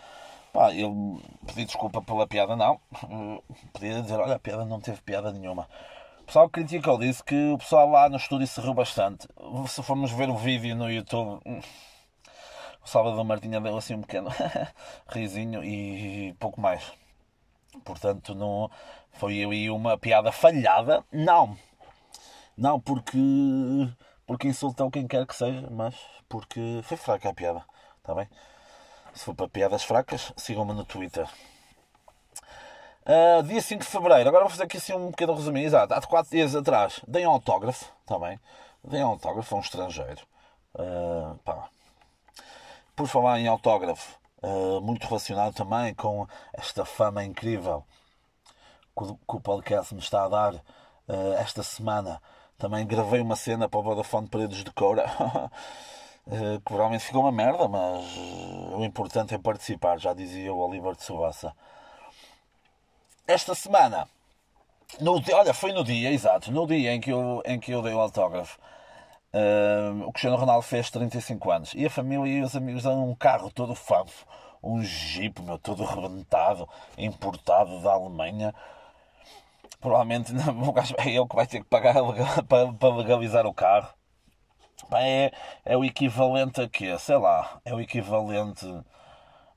Pá, 0.52 0.74
ele 0.74 1.22
pediu 1.48 1.66
desculpa 1.66 2.02
pela 2.02 2.28
piada, 2.28 2.56
não. 2.56 2.80
Podia 3.72 4.02
dizer, 4.02 4.20
olha, 4.20 4.36
a 4.36 4.40
piada 4.40 4.66
não 4.66 4.82
teve 4.82 5.02
piada 5.02 5.32
nenhuma 5.32 5.68
pessoal 6.32 6.50
criticou, 6.50 6.98
disse 6.98 7.22
que 7.22 7.52
o 7.52 7.58
pessoal 7.58 7.90
lá 7.90 8.08
no 8.08 8.16
estúdio 8.16 8.48
se 8.48 8.62
riu 8.62 8.74
bastante. 8.74 9.28
Se 9.68 9.84
formos 9.84 10.14
ver 10.14 10.30
o 10.30 10.38
vídeo 10.38 10.74
no 10.78 10.90
YouTube, 10.90 11.42
o 12.82 12.88
Salvador 12.88 13.26
Martinha 13.26 13.60
deu 13.60 13.76
assim 13.76 13.96
um 13.96 14.02
pequeno 14.02 14.30
risinho 15.12 15.62
e 15.62 16.34
pouco 16.40 16.62
mais. 16.62 16.90
Portanto, 17.84 18.34
não 18.34 18.72
foi 19.12 19.44
aí 19.44 19.70
uma 19.70 19.98
piada 19.98 20.32
falhada. 20.32 21.04
Não. 21.12 21.58
Não, 22.58 22.80
porque 22.80 23.18
porque 24.32 24.48
insultou 24.48 24.90
quem 24.90 25.08
quer 25.08 25.26
que 25.28 25.36
seja, 25.36 25.68
mas 25.70 25.94
porque 26.30 26.80
foi 26.84 26.96
fraca 26.96 27.30
a 27.30 27.34
piada. 27.34 27.66
Está 27.98 28.16
bem? 28.16 28.30
Se 29.14 29.26
for 29.26 29.36
para 29.36 29.50
piadas 29.50 29.84
fracas, 29.84 30.32
sigam-me 30.38 30.74
no 30.74 30.86
Twitter. 30.86 31.28
Uh, 33.04 33.44
dia 33.44 33.62
5 33.62 33.84
de 33.84 33.90
Fevereiro, 33.90 34.30
agora 34.30 34.46
vou 34.46 34.50
fazer 34.50 34.64
aqui 34.64 34.78
assim 34.78 34.94
um 34.94 35.12
pequeno 35.12 35.34
resuminho. 35.34 35.66
Exato, 35.66 35.94
há 35.94 36.02
4 36.02 36.32
dias 36.32 36.56
atrás 36.56 37.02
dei 37.06 37.28
um 37.28 37.32
autógrafo, 37.32 37.92
também. 38.06 38.38
Tá 38.38 38.44
dei 38.86 39.04
um 39.04 39.08
autógrafo 39.08 39.54
a 39.54 39.58
um 39.58 39.62
estrangeiro. 39.62 40.22
Uh, 40.76 41.38
pá. 41.44 41.68
Por 42.96 43.08
falar 43.08 43.40
em 43.40 43.48
autógrafo, 43.48 44.18
uh, 44.42 44.80
muito 44.80 45.08
relacionado 45.08 45.54
também 45.54 45.94
com 45.94 46.26
esta 46.54 46.86
fama 46.86 47.24
incrível 47.24 47.84
que 48.98 49.04
o, 49.04 49.16
que 49.16 49.36
o 49.36 49.42
podcast 49.42 49.94
me 49.94 50.00
está 50.00 50.24
a 50.24 50.30
dar 50.30 50.54
esta 51.38 51.64
semana. 51.64 52.22
Também 52.62 52.86
gravei 52.86 53.20
uma 53.20 53.36
cena 53.36 53.68
para 53.68 53.80
o 53.80 53.84
Vodafone 53.84 54.30
Paredes 54.30 54.64
de 54.64 54.72
Coura. 54.72 55.06
que 56.24 56.62
provavelmente 56.64 57.04
ficou 57.04 57.22
uma 57.22 57.32
merda, 57.32 57.68
mas 57.68 58.06
o 58.76 58.86
importante 58.86 59.34
é 59.34 59.38
participar, 59.40 60.00
já 60.00 60.14
dizia 60.14 60.54
o 60.54 60.60
Oliver 60.60 60.96
de 60.96 61.04
Subassa 61.04 61.52
esta 63.32 63.56
semana, 63.56 64.08
no, 65.00 65.22
olha, 65.34 65.54
foi 65.54 65.72
no 65.72 65.84
dia, 65.84 66.12
exato, 66.12 66.52
no 66.52 66.68
dia 66.68 66.94
em 66.94 67.00
que 67.00 67.12
eu, 67.12 67.42
em 67.46 67.60
que 67.60 67.72
eu 67.72 67.82
dei 67.82 67.94
o 67.94 68.00
autógrafo. 68.00 68.60
Uh, 69.34 70.06
o 70.06 70.12
Cristiano 70.12 70.36
Ronaldo 70.36 70.64
fez 70.64 70.90
35 70.92 71.50
anos 71.52 71.74
e 71.74 71.86
a 71.86 71.90
família 71.90 72.40
e 72.40 72.42
os 72.42 72.54
amigos 72.54 72.84
dão 72.84 73.10
um 73.10 73.16
carro 73.16 73.50
todo 73.50 73.74
fanfo, 73.74 74.26
um 74.62 74.84
jeep 74.84 75.42
meu, 75.42 75.58
todo 75.58 75.86
rebentado, 75.86 76.68
importado 76.98 77.82
da 77.82 77.94
Alemanha. 77.94 78.54
Provavelmente 79.82 80.32
não, 80.32 80.62
o 80.70 80.72
gajo 80.72 80.96
é 81.00 81.10
ele 81.10 81.28
que 81.28 81.36
vai 81.36 81.48
ter 81.48 81.60
que 81.60 81.66
pagar 81.66 81.96
para, 82.48 82.72
para 82.72 82.96
legalizar 82.96 83.46
o 83.46 83.54
carro. 83.54 83.94
É, 84.94 85.32
é 85.66 85.78
o 85.78 85.84
equivalente 85.84 86.62
a 86.62 86.70
quê? 86.70 86.98
Sei 87.00 87.18
lá, 87.18 87.60
é 87.66 87.74
o 87.74 87.82
equivalente. 87.82 88.66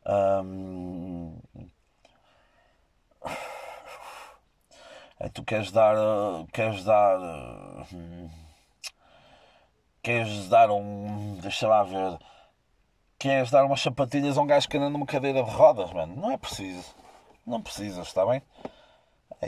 Um, 0.07 1.39
é, 5.19 5.29
tu 5.29 5.43
queres 5.45 5.71
dar. 5.71 5.97
Queres 6.53 6.85
dar. 6.85 7.19
Queres 10.03 10.49
dar 10.49 10.71
um. 10.71 11.39
Deixa 11.41 11.67
lá 11.69 11.83
ver. 11.83 12.19
Queres 13.19 13.51
dar 13.51 13.65
umas 13.65 13.81
sapatilhas 13.81 14.37
a 14.37 14.43
um 14.43 14.47
gajo 14.47 14.69
que 14.69 14.77
anda 14.77 14.91
numa 14.91 15.07
cadeira 15.07 15.43
de 15.43 15.51
rodas, 15.51 15.93
mano? 15.93 16.15
Não 16.17 16.31
é 16.33 16.37
preciso. 16.37 16.95
Não 17.47 17.61
precisas, 17.61 18.07
está 18.09 18.25
bem? 18.27 18.43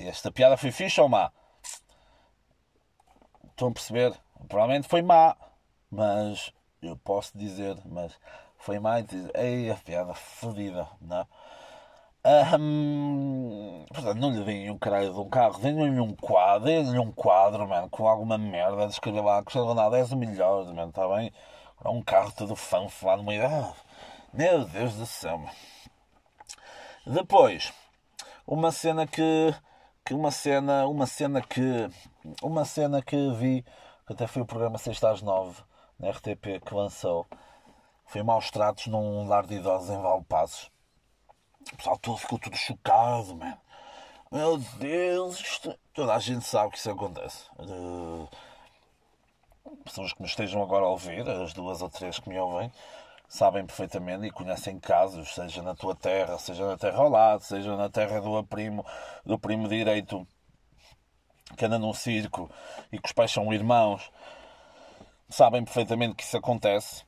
Esta 0.05 0.31
piada 0.31 0.57
foi 0.57 0.71
fixe 0.71 1.01
ou 1.01 1.09
má? 1.09 1.31
Estão 3.51 3.69
a 3.69 3.73
perceber? 3.73 4.13
Provavelmente 4.49 4.89
foi 4.89 5.03
má. 5.03 5.37
Mas 5.91 6.53
eu 6.83 6.97
posso 6.97 7.37
dizer, 7.37 7.77
mas 7.87 8.13
foi 8.59 8.79
má 8.79 9.01
e 9.01 9.05
dizer, 9.05 9.31
ei, 9.35 9.71
a 9.71 9.77
piada 9.77 10.15
fodida, 10.15 10.89
não 11.01 11.21
é? 11.21 11.27
Um, 12.59 13.85
portanto, 13.89 14.19
não 14.19 14.33
lhe 14.33 14.43
deem 14.43 14.69
um 14.69 14.79
caralho 14.79 15.13
de 15.15 15.21
um 15.21 15.29
carro, 15.29 15.61
deem-lhe 15.61 16.01
um 16.01 16.13
quadro, 16.13 16.65
deem-lhe 16.65 16.99
um 16.99 17.13
quadro, 17.13 17.69
mano, 17.69 17.89
com 17.89 18.09
alguma 18.09 18.37
merda, 18.37 18.87
de 18.87 18.95
escrever 18.95 19.21
lá, 19.21 19.41
Cristiano 19.43 19.69
Ronaldo 19.69 19.95
és 19.95 20.11
o 20.11 20.17
melhor, 20.17 20.65
mano, 20.75 20.89
está 20.89 21.07
bem? 21.07 21.33
Um 21.85 22.03
carro 22.03 22.33
todo 22.33 22.57
fanfo 22.57 23.07
lá 23.07 23.17
no. 23.17 23.31
Ah, 23.31 23.73
meu 24.33 24.65
Deus 24.65 24.95
do 24.97 25.07
céu, 25.07 25.39
mano. 25.39 25.53
Depois, 27.07 27.73
uma 28.45 28.73
cena 28.73 29.07
que, 29.07 29.55
que 30.07 30.15
uma 30.15 30.31
cena, 30.31 30.87
uma 30.87 31.07
cena 31.07 31.43
que, 31.43 31.91
uma 32.43 32.65
cena 32.65 33.03
que 33.03 33.17
vi, 33.33 33.63
que 34.07 34.13
até 34.13 34.27
foi 34.27 34.41
o 34.43 34.47
programa 34.47 34.79
Sexta 34.79 35.11
às 35.11 35.21
Nove, 35.21 35.61
na 35.99 36.11
RTP, 36.11 36.65
que 36.65 36.75
lançou, 36.75 37.27
foi 38.07 38.23
Maus 38.23 38.51
Tratos 38.51 38.87
num 38.87 39.27
lar 39.29 39.47
de 39.47 39.57
idosos 39.57 39.91
em 39.91 40.01
Valpassos 40.01 40.71
o 41.73 41.77
pessoal 41.77 41.99
todo 41.99 42.17
ficou 42.17 42.39
tudo 42.39 42.57
chocado, 42.57 43.37
mano. 43.37 43.59
Meu 44.31 44.59
Deus, 44.79 45.41
isto... 45.41 45.79
toda 45.93 46.15
a 46.15 46.19
gente 46.19 46.45
sabe 46.45 46.73
que 46.73 46.79
isso 46.79 46.91
acontece. 46.91 47.49
Uh... 47.59 48.29
Pessoas 49.85 50.13
que 50.13 50.23
me 50.23 50.29
estejam 50.29 50.63
agora 50.63 50.85
a 50.85 50.89
ouvir, 50.89 51.29
as 51.29 51.53
duas 51.53 51.83
ou 51.83 51.89
três 51.89 52.19
que 52.21 52.29
me 52.29 52.39
ouvem, 52.39 52.71
sabem 53.29 53.67
perfeitamente 53.67 54.27
e 54.27 54.31
conhecem 54.31 54.79
casos, 54.79 55.35
seja 55.35 55.63
na 55.63 55.75
tua 55.75 55.95
terra, 55.95 56.39
seja 56.39 56.67
na 56.67 56.77
terra 56.77 56.99
ao 56.99 57.09
lado, 57.09 57.43
seja 57.43 57.77
na 57.77 57.89
terra 57.89 58.21
do 58.21 58.45
primo, 58.45 58.85
do 59.25 59.39
primo 59.39 59.69
direito 59.69 60.27
que 61.57 61.65
anda 61.65 61.79
num 61.79 61.93
circo 61.93 62.51
e 62.91 62.99
que 62.99 63.07
os 63.07 63.13
pais 63.13 63.31
são 63.31 63.53
irmãos, 63.53 64.11
sabem 65.29 65.65
perfeitamente 65.65 66.15
que 66.15 66.23
isso 66.23 66.37
acontece. 66.37 67.05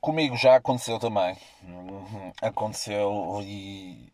Comigo 0.00 0.36
já 0.36 0.56
aconteceu 0.56 0.98
também. 0.98 1.36
Aconteceu 2.42 3.40
e, 3.42 4.12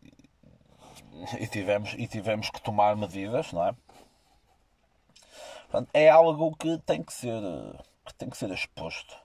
e, 1.39 1.47
tivemos, 1.47 1.93
e 1.97 2.07
tivemos 2.07 2.49
que 2.49 2.61
tomar 2.61 2.95
medidas, 2.95 3.51
não 3.51 3.67
é? 3.67 3.75
Portanto, 5.63 5.89
é 5.93 6.07
algo 6.09 6.55
que 6.55 6.77
tem 6.79 7.01
que 7.01 7.11
ser, 7.11 7.41
que 8.05 8.13
tem 8.13 8.29
que 8.29 8.37
ser 8.37 8.51
exposto. 8.51 9.22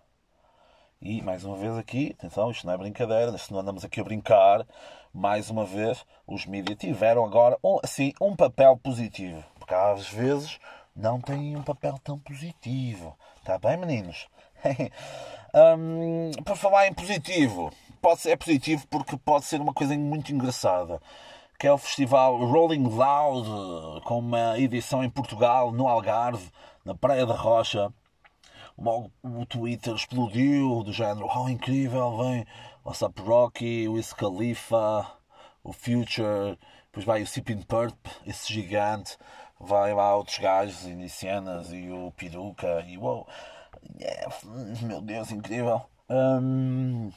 E 1.01 1.23
mais 1.23 1.45
uma 1.45 1.57
vez 1.57 1.77
aqui, 1.77 2.13
atenção, 2.19 2.51
isto 2.51 2.67
não 2.67 2.75
é 2.75 2.77
brincadeira, 2.77 3.31
isto 3.31 3.53
não 3.53 3.61
andamos 3.61 3.85
aqui 3.85 4.01
a 4.01 4.05
brincar, 4.05 4.67
mais 5.15 5.49
uma 5.49 5.65
vez, 5.65 6.05
os 6.27 6.45
mídias 6.45 6.77
tiveram 6.77 7.25
agora, 7.25 7.57
um, 7.63 7.79
assim, 7.85 8.13
um 8.21 8.35
papel 8.35 8.77
positivo. 8.77 9.45
Porque 9.61 9.75
às 9.75 10.09
vezes 10.09 10.59
não 10.97 11.21
têm 11.21 11.57
um 11.57 11.63
papel 11.63 11.99
tão 12.03 12.19
positivo. 12.19 13.17
Está 13.39 13.57
bem, 13.59 13.77
meninos? 13.77 14.27
um, 15.79 16.33
por 16.45 16.57
falar 16.57 16.89
em 16.89 16.95
positivo, 16.95 17.71
pode 18.03 18.21
ser, 18.21 18.31
é 18.31 18.37
positivo 18.37 18.85
porque 18.89 19.17
pode 19.17 19.45
ser 19.45 19.61
uma 19.61 19.73
coisa 19.73 19.97
muito 19.97 20.33
engraçada. 20.33 21.01
Que 21.57 21.69
é 21.69 21.73
o 21.73 21.79
festival 21.79 22.39
Rolling 22.39 22.89
Loud, 22.89 24.03
com 24.05 24.19
uma 24.19 24.59
edição 24.59 25.05
em 25.05 25.11
Portugal, 25.11 25.71
no 25.71 25.87
Algarve, 25.87 26.51
na 26.85 26.95
Praia 26.95 27.25
da 27.25 27.35
Rocha. 27.35 27.93
Logo 28.79 29.11
o 29.25 29.45
Twitter 29.45 29.95
explodiu, 29.95 30.85
do 30.85 30.93
género, 30.93 31.29
oh 31.35 31.49
incrível, 31.49 32.17
vem 32.17 32.47
WhatsApp 32.85 33.21
Rocky, 33.23 33.89
o 33.89 33.95
Wiz 33.95 34.13
Khalifa, 34.13 35.05
o 35.65 35.73
Future, 35.73 36.57
depois 36.87 37.05
vai 37.05 37.23
o 37.23 37.27
Sipping 37.27 37.63
Purp, 37.63 37.97
esse 38.25 38.53
gigante, 38.53 39.19
vai 39.59 39.93
lá 39.93 40.15
outros 40.15 40.39
gajos, 40.39 40.85
inicianas 40.85 41.73
e 41.73 41.91
o 41.91 42.13
Peruca, 42.13 42.85
e 42.87 42.97
uou, 42.97 43.27
yeah, 44.01 44.33
meu 44.83 45.01
Deus, 45.01 45.33
incrível. 45.33 45.83
Um, 46.09 47.11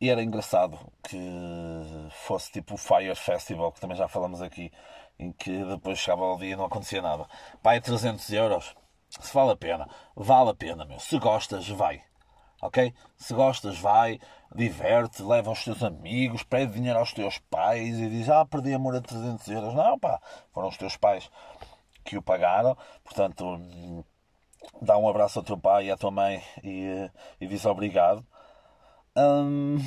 e 0.00 0.08
era 0.08 0.22
engraçado 0.22 0.78
que 1.02 1.18
fosse 2.10 2.50
tipo 2.52 2.74
o 2.74 2.78
Fire 2.78 3.14
Festival, 3.14 3.70
que 3.70 3.80
também 3.80 3.98
já 3.98 4.08
falamos 4.08 4.40
aqui, 4.40 4.72
em 5.18 5.30
que 5.30 5.62
depois 5.66 5.98
chegava 5.98 6.24
ao 6.24 6.38
dia 6.38 6.54
e 6.54 6.56
não 6.56 6.64
acontecia 6.64 7.02
nada. 7.02 7.26
Pai, 7.62 7.76
é 7.76 7.80
300 7.80 8.32
euros. 8.32 8.74
Se 9.18 9.34
vale 9.34 9.52
a 9.52 9.56
pena, 9.56 9.88
vale 10.14 10.50
a 10.50 10.54
pena, 10.54 10.84
meu. 10.84 11.00
Se 11.00 11.18
gostas, 11.18 11.68
vai. 11.68 12.02
Ok? 12.62 12.94
Se 13.16 13.34
gostas, 13.34 13.78
vai, 13.78 14.20
diverte, 14.54 15.22
leva 15.22 15.50
os 15.50 15.64
teus 15.64 15.82
amigos, 15.82 16.42
pede 16.42 16.74
dinheiro 16.74 16.98
aos 16.98 17.12
teus 17.12 17.38
pais 17.38 17.98
e 17.98 18.08
diz: 18.08 18.28
Ah, 18.28 18.44
perdi 18.44 18.72
amor 18.72 18.94
a 18.96 19.00
300 19.00 19.48
euros. 19.48 19.74
Não, 19.74 19.98
pá, 19.98 20.20
foram 20.52 20.68
os 20.68 20.76
teus 20.76 20.96
pais 20.96 21.30
que 22.04 22.16
o 22.16 22.22
pagaram. 22.22 22.76
Portanto, 23.02 24.04
dá 24.80 24.96
um 24.96 25.08
abraço 25.08 25.38
ao 25.38 25.44
teu 25.44 25.58
pai 25.58 25.86
e 25.86 25.90
à 25.90 25.96
tua 25.96 26.10
mãe 26.10 26.42
e, 26.62 27.10
e 27.40 27.46
diz 27.46 27.64
obrigado. 27.64 28.24
Hum, 29.16 29.78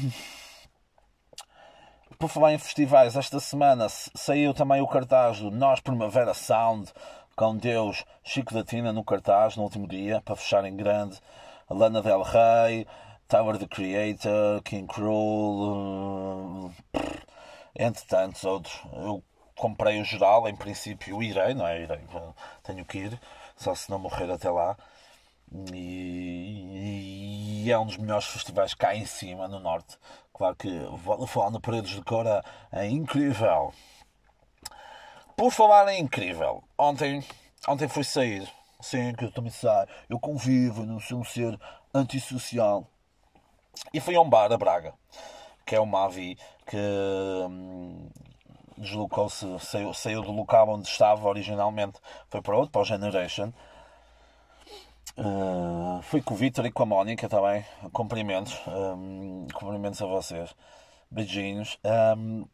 por 2.19 2.29
falar 2.29 2.53
em 2.53 2.57
festivais, 2.57 3.15
esta 3.15 3.39
semana 3.39 3.88
saiu 3.89 4.53
também 4.53 4.81
o 4.81 4.88
cartaz 4.88 5.39
do 5.39 5.51
Nós 5.51 5.79
Primavera 5.79 6.33
Sound 6.33 6.91
com 7.36 7.58
Deus 7.58 8.06
Chico 8.24 8.54
da 8.54 8.63
Tina 8.63 8.93
no 8.93 9.04
cartaz 9.04 9.56
no 9.56 9.63
último 9.63 9.88
dia 9.88 10.22
para 10.22 10.36
fechar 10.36 10.65
em 10.65 10.76
grande. 10.76 11.19
Lana 11.69 12.02
Del 12.02 12.22
Rey, 12.22 12.86
Tower 13.28 13.58
the 13.58 13.67
Creator, 13.67 14.62
King 14.63 14.88
Cruel, 14.88 16.72
entre 17.76 18.06
tantos 18.06 18.43
outros. 18.43 18.80
Eu 18.93 19.24
comprei 19.56 20.00
o 20.00 20.06
geral, 20.06 20.48
em 20.48 20.56
princípio 20.56 21.24
irei, 21.24 21.54
não 21.54 21.65
é? 21.65 21.82
Irei, 21.82 22.00
tenho 22.63 22.86
que 22.86 23.00
ir, 23.00 23.19
só 23.56 23.74
se 23.74 23.89
não 23.89 23.98
morrer 24.00 24.30
até 24.32 24.50
lá. 24.50 24.78
E, 25.74 27.63
e 27.65 27.72
é 27.72 27.78
um 27.78 27.86
dos 27.86 27.98
melhores 27.98 28.26
festivais 28.26 28.74
cá 28.74 28.96
em 28.96 29.06
cima, 29.06 29.48
no 29.48 29.60
Norte. 29.60 29.98
Claro 30.34 30.56
que 30.56 30.69
falar 31.28 31.52
no 31.52 31.62
Paredes 31.62 31.91
de 31.91 32.02
Cora 32.04 32.43
é 32.72 32.88
incrível. 32.88 33.74
Por 35.36 35.52
falar 35.52 35.88
em 35.93 36.02
incrível, 36.02 36.63
ontem, 36.78 37.24
ontem 37.67 37.88
fui 37.88 38.04
sair. 38.04 38.48
Sim, 38.82 39.13
que 39.13 39.26
eu 39.26 39.32
também 39.32 39.52
sei. 39.52 39.69
Eu 40.10 40.19
convivo, 40.19 40.86
não 40.86 41.00
sou 41.00 41.19
um 41.19 41.24
ser 41.24 41.58
antissocial. 41.93 42.86
E 43.93 44.00
fui 44.00 44.15
a 44.15 44.22
um 44.22 44.30
bar 44.30 44.52
a 44.52 44.58
Braga, 44.58 44.93
que 45.65 45.76
é 45.76 45.80
o 45.80 45.86
Mavi, 45.86 46.38
que 46.67 46.78
hum, 46.78 48.10
deslocou-se, 48.78 49.48
saiu, 49.60 49.93
saiu 49.93 50.22
do 50.22 50.32
local 50.32 50.69
onde 50.69 50.88
estava 50.88 51.28
originalmente, 51.28 52.00
foi 52.30 52.41
para 52.41 52.56
outro, 52.56 52.72
para 52.72 52.82
o 52.82 52.86
Generation. 52.86 53.52
Uh, 55.15 56.02
fui 56.02 56.22
com 56.22 56.34
o 56.34 56.38
Vitor 56.38 56.65
e 56.65 56.72
com 56.72 56.84
a 56.84 56.86
Mónica 56.86 57.30
também. 57.30 57.63
Cumprimentos. 57.91 58.60
Um, 58.67 59.48
cumprimentos 59.54 60.02
a 60.02 60.08
vocês. 60.08 60.56
Beijinhos. 61.12 61.78
Um, 62.17 62.46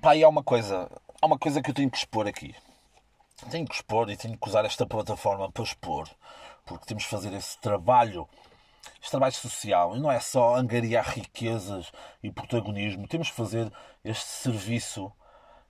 pá, 0.00 0.14
e 0.14 0.22
há 0.22 0.28
uma 0.28 0.42
coisa. 0.42 0.88
Há 1.20 1.26
uma 1.26 1.36
coisa 1.36 1.60
que 1.60 1.68
eu 1.68 1.74
tenho 1.74 1.90
que 1.90 1.96
expor 1.96 2.28
aqui. 2.28 2.54
Tenho 3.50 3.66
que 3.66 3.74
expor 3.74 4.08
e 4.08 4.16
tenho 4.16 4.38
que 4.38 4.48
usar 4.48 4.64
esta 4.64 4.86
plataforma 4.86 5.50
para 5.50 5.64
expor. 5.64 6.08
Porque 6.64 6.86
temos 6.86 7.04
que 7.04 7.10
fazer 7.10 7.32
esse 7.32 7.58
trabalho. 7.58 8.28
Este 9.00 9.10
trabalho 9.10 9.32
social. 9.32 9.96
E 9.96 10.00
não 10.00 10.12
é 10.12 10.20
só 10.20 10.54
angariar 10.54 11.08
riquezas 11.08 11.90
e 12.22 12.30
protagonismo. 12.30 13.08
Temos 13.08 13.30
que 13.30 13.36
fazer 13.36 13.72
este 14.04 14.26
serviço. 14.26 15.10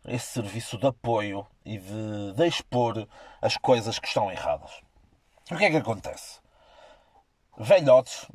Esse 0.04 0.26
serviço 0.26 0.76
de 0.76 0.86
apoio 0.86 1.46
e 1.64 1.78
de, 1.78 2.32
de 2.34 2.46
expor 2.46 3.08
as 3.40 3.56
coisas 3.56 3.98
que 3.98 4.06
estão 4.06 4.30
erradas. 4.30 4.82
O 5.50 5.56
que 5.56 5.64
é 5.64 5.70
que 5.70 5.76
acontece? 5.78 6.40
Velhotes, 7.56 8.26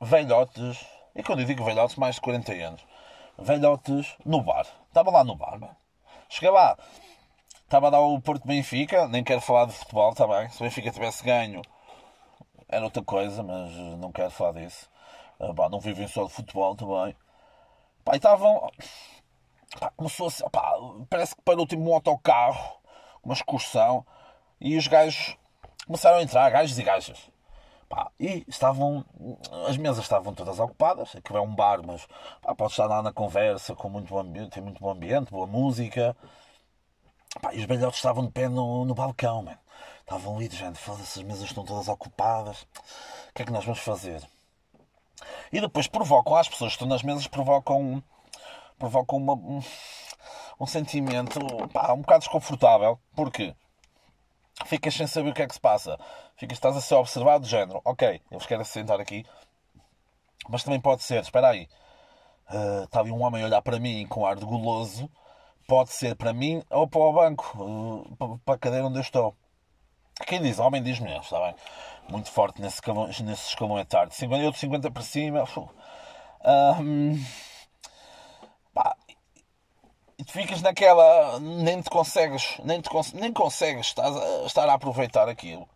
velhotes, 0.00 0.84
e 1.14 1.22
quando 1.22 1.40
eu 1.40 1.46
digo 1.46 1.64
velhotes, 1.64 1.96
mais 1.96 2.16
de 2.16 2.20
40 2.20 2.52
anos, 2.52 2.86
velhotes 3.38 4.14
no 4.24 4.42
bar. 4.42 4.66
Estava 4.88 5.10
lá 5.10 5.24
no 5.24 5.34
bar, 5.34 5.58
mano. 5.58 5.76
Cheguei 6.28 6.50
lá, 6.50 6.76
estava 7.64 7.88
a 7.88 7.90
dar 7.90 8.00
o 8.00 8.20
Porto 8.20 8.46
Benfica, 8.46 9.06
nem 9.08 9.22
quero 9.24 9.40
falar 9.40 9.66
de 9.66 9.72
futebol, 9.72 10.10
está 10.10 10.26
bem. 10.26 10.48
Se 10.50 10.60
o 10.60 10.64
Benfica 10.64 10.90
tivesse 10.90 11.24
ganho, 11.24 11.62
era 12.68 12.84
outra 12.84 13.02
coisa, 13.02 13.42
mas 13.42 13.70
não 13.98 14.10
quero 14.12 14.30
falar 14.30 14.52
disso. 14.52 14.88
Ah, 15.38 15.54
pá, 15.54 15.68
não 15.68 15.80
vivem 15.80 16.08
só 16.08 16.24
de 16.24 16.32
futebol 16.32 16.74
também. 16.74 17.14
Pá, 18.04 18.14
e 18.14 18.16
estavam. 18.16 18.70
Começou 19.96 20.28
assim, 20.28 20.44
pá, 20.50 20.74
parece 21.10 21.34
que 21.36 21.42
parou 21.42 21.66
tipo 21.66 21.82
um 21.82 21.94
autocarro, 21.94 22.78
uma 23.22 23.34
excursão, 23.34 24.06
e 24.60 24.76
os 24.76 24.86
gajos 24.86 25.36
começaram 25.86 26.18
a 26.18 26.22
entrar 26.22 26.50
gajos 26.50 26.78
e 26.78 26.82
gajas. 26.82 27.35
Pá, 27.88 28.10
e 28.18 28.44
estavam. 28.48 29.04
As 29.68 29.76
mesas 29.76 30.04
estavam 30.04 30.34
todas 30.34 30.58
ocupadas. 30.58 31.14
Aquilo 31.14 31.38
é 31.38 31.40
um 31.40 31.54
bar, 31.54 31.80
mas 31.86 32.06
pá, 32.42 32.54
pode 32.54 32.72
estar 32.72 32.86
lá 32.86 33.02
na 33.02 33.12
conversa, 33.12 33.74
com 33.74 33.88
muito 33.88 34.08
bom 34.08 34.18
ambiente, 34.18 34.50
tem 34.50 34.62
muito 34.62 34.80
bom 34.80 34.90
ambiente, 34.90 35.30
boa 35.30 35.46
música. 35.46 36.16
Pá, 37.40 37.54
e 37.54 37.60
os 37.60 37.64
velhotes 37.66 37.98
estavam 37.98 38.26
de 38.26 38.32
pé 38.32 38.48
no, 38.48 38.84
no 38.84 38.94
balcão, 38.94 39.42
man. 39.42 39.58
Estavam 40.00 40.36
ali, 40.36 40.48
gente, 40.50 40.78
foda-se, 40.78 41.20
as 41.20 41.24
mesas 41.24 41.44
estão 41.44 41.64
todas 41.64 41.88
ocupadas. 41.88 42.62
O 42.62 43.34
que 43.34 43.42
é 43.42 43.44
que 43.44 43.52
nós 43.52 43.64
vamos 43.64 43.80
fazer? 43.80 44.22
E 45.52 45.60
depois 45.60 45.86
provocam, 45.86 46.36
as 46.36 46.48
pessoas 46.48 46.72
que 46.72 46.76
estão 46.76 46.88
nas 46.88 47.02
mesas 47.02 47.26
provocam, 47.26 48.02
provocam 48.78 49.18
uma, 49.18 49.34
um, 49.34 49.60
um 50.60 50.66
sentimento 50.66 51.38
pá, 51.72 51.92
um 51.92 52.00
bocado 52.00 52.20
desconfortável. 52.20 52.98
Porquê? 53.14 53.54
Ficas 54.64 54.94
sem 54.94 55.06
saber 55.06 55.30
o 55.30 55.34
que 55.34 55.42
é 55.42 55.46
que 55.46 55.54
se 55.54 55.60
passa. 55.60 55.98
Ficas, 56.36 56.56
estás 56.56 56.76
a 56.76 56.80
ser 56.80 56.94
observado 56.94 57.44
de 57.44 57.50
género. 57.50 57.80
Ok, 57.84 58.20
eles 58.30 58.46
querem 58.46 58.64
se 58.64 58.72
sentar 58.72 59.00
aqui. 59.00 59.24
Mas 60.48 60.64
também 60.64 60.80
pode 60.80 61.02
ser, 61.02 61.20
espera 61.22 61.48
aí. 61.48 61.68
Uh, 62.48 62.84
está 62.84 63.00
ali 63.00 63.10
um 63.10 63.22
homem 63.22 63.42
a 63.42 63.46
olhar 63.46 63.62
para 63.62 63.78
mim 63.78 64.06
com 64.06 64.24
ar 64.24 64.36
de 64.36 64.44
goloso. 64.44 65.10
Pode 65.66 65.90
ser 65.90 66.14
para 66.14 66.32
mim 66.32 66.62
ou 66.70 66.86
para 66.86 67.00
o 67.00 67.12
banco, 67.12 67.58
uh, 67.58 68.38
para 68.44 68.54
a 68.54 68.58
cadeira 68.58 68.86
onde 68.86 68.98
eu 68.98 69.02
estou. 69.02 69.36
Quem 70.26 70.40
diz 70.40 70.58
homem 70.58 70.82
diz 70.82 70.98
mulher, 70.98 71.20
está 71.20 71.38
bem? 71.40 71.54
Muito 72.08 72.30
forte 72.30 72.62
nesse 72.62 72.76
escalão, 72.76 73.06
nesse 73.06 73.48
escalão 73.48 73.78
etário. 73.78 74.12
50, 74.12 74.42
eu 74.42 74.52
de 74.52 74.58
50 74.58 74.90
para 74.90 75.02
cima. 75.02 75.44
Tu 75.46 75.68
ficas 80.26 80.62
naquela. 80.62 81.38
nem 81.40 81.80
te 81.80 81.90
consegues. 81.90 82.58
nem, 82.64 82.80
te 82.80 82.88
cons 82.88 83.12
nem 83.12 83.32
consegues 83.32 83.88
estar 83.88 84.06
a, 84.06 84.46
estar 84.46 84.68
a 84.68 84.74
aproveitar 84.74 85.28
aquilo. 85.28 85.68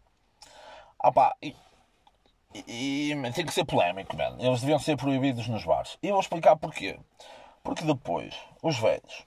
Ah 0.99 1.13
pá, 1.13 1.35
e, 1.43 1.55
e, 2.67 3.13
e 3.13 3.33
tem 3.33 3.47
que 3.47 3.55
ser 3.55 3.65
polémico, 3.65 4.17
man. 4.17 4.37
Eles 4.39 4.61
deviam 4.61 4.79
ser 4.79 4.97
proibidos 4.97 5.49
nos 5.49 5.65
bares. 5.65 5.97
E 6.03 6.09
eu 6.09 6.13
vou 6.13 6.21
explicar 6.21 6.57
porquê. 6.57 6.99
Porque 7.63 7.85
depois, 7.85 8.35
os 8.63 8.79
velhos, 8.79 9.27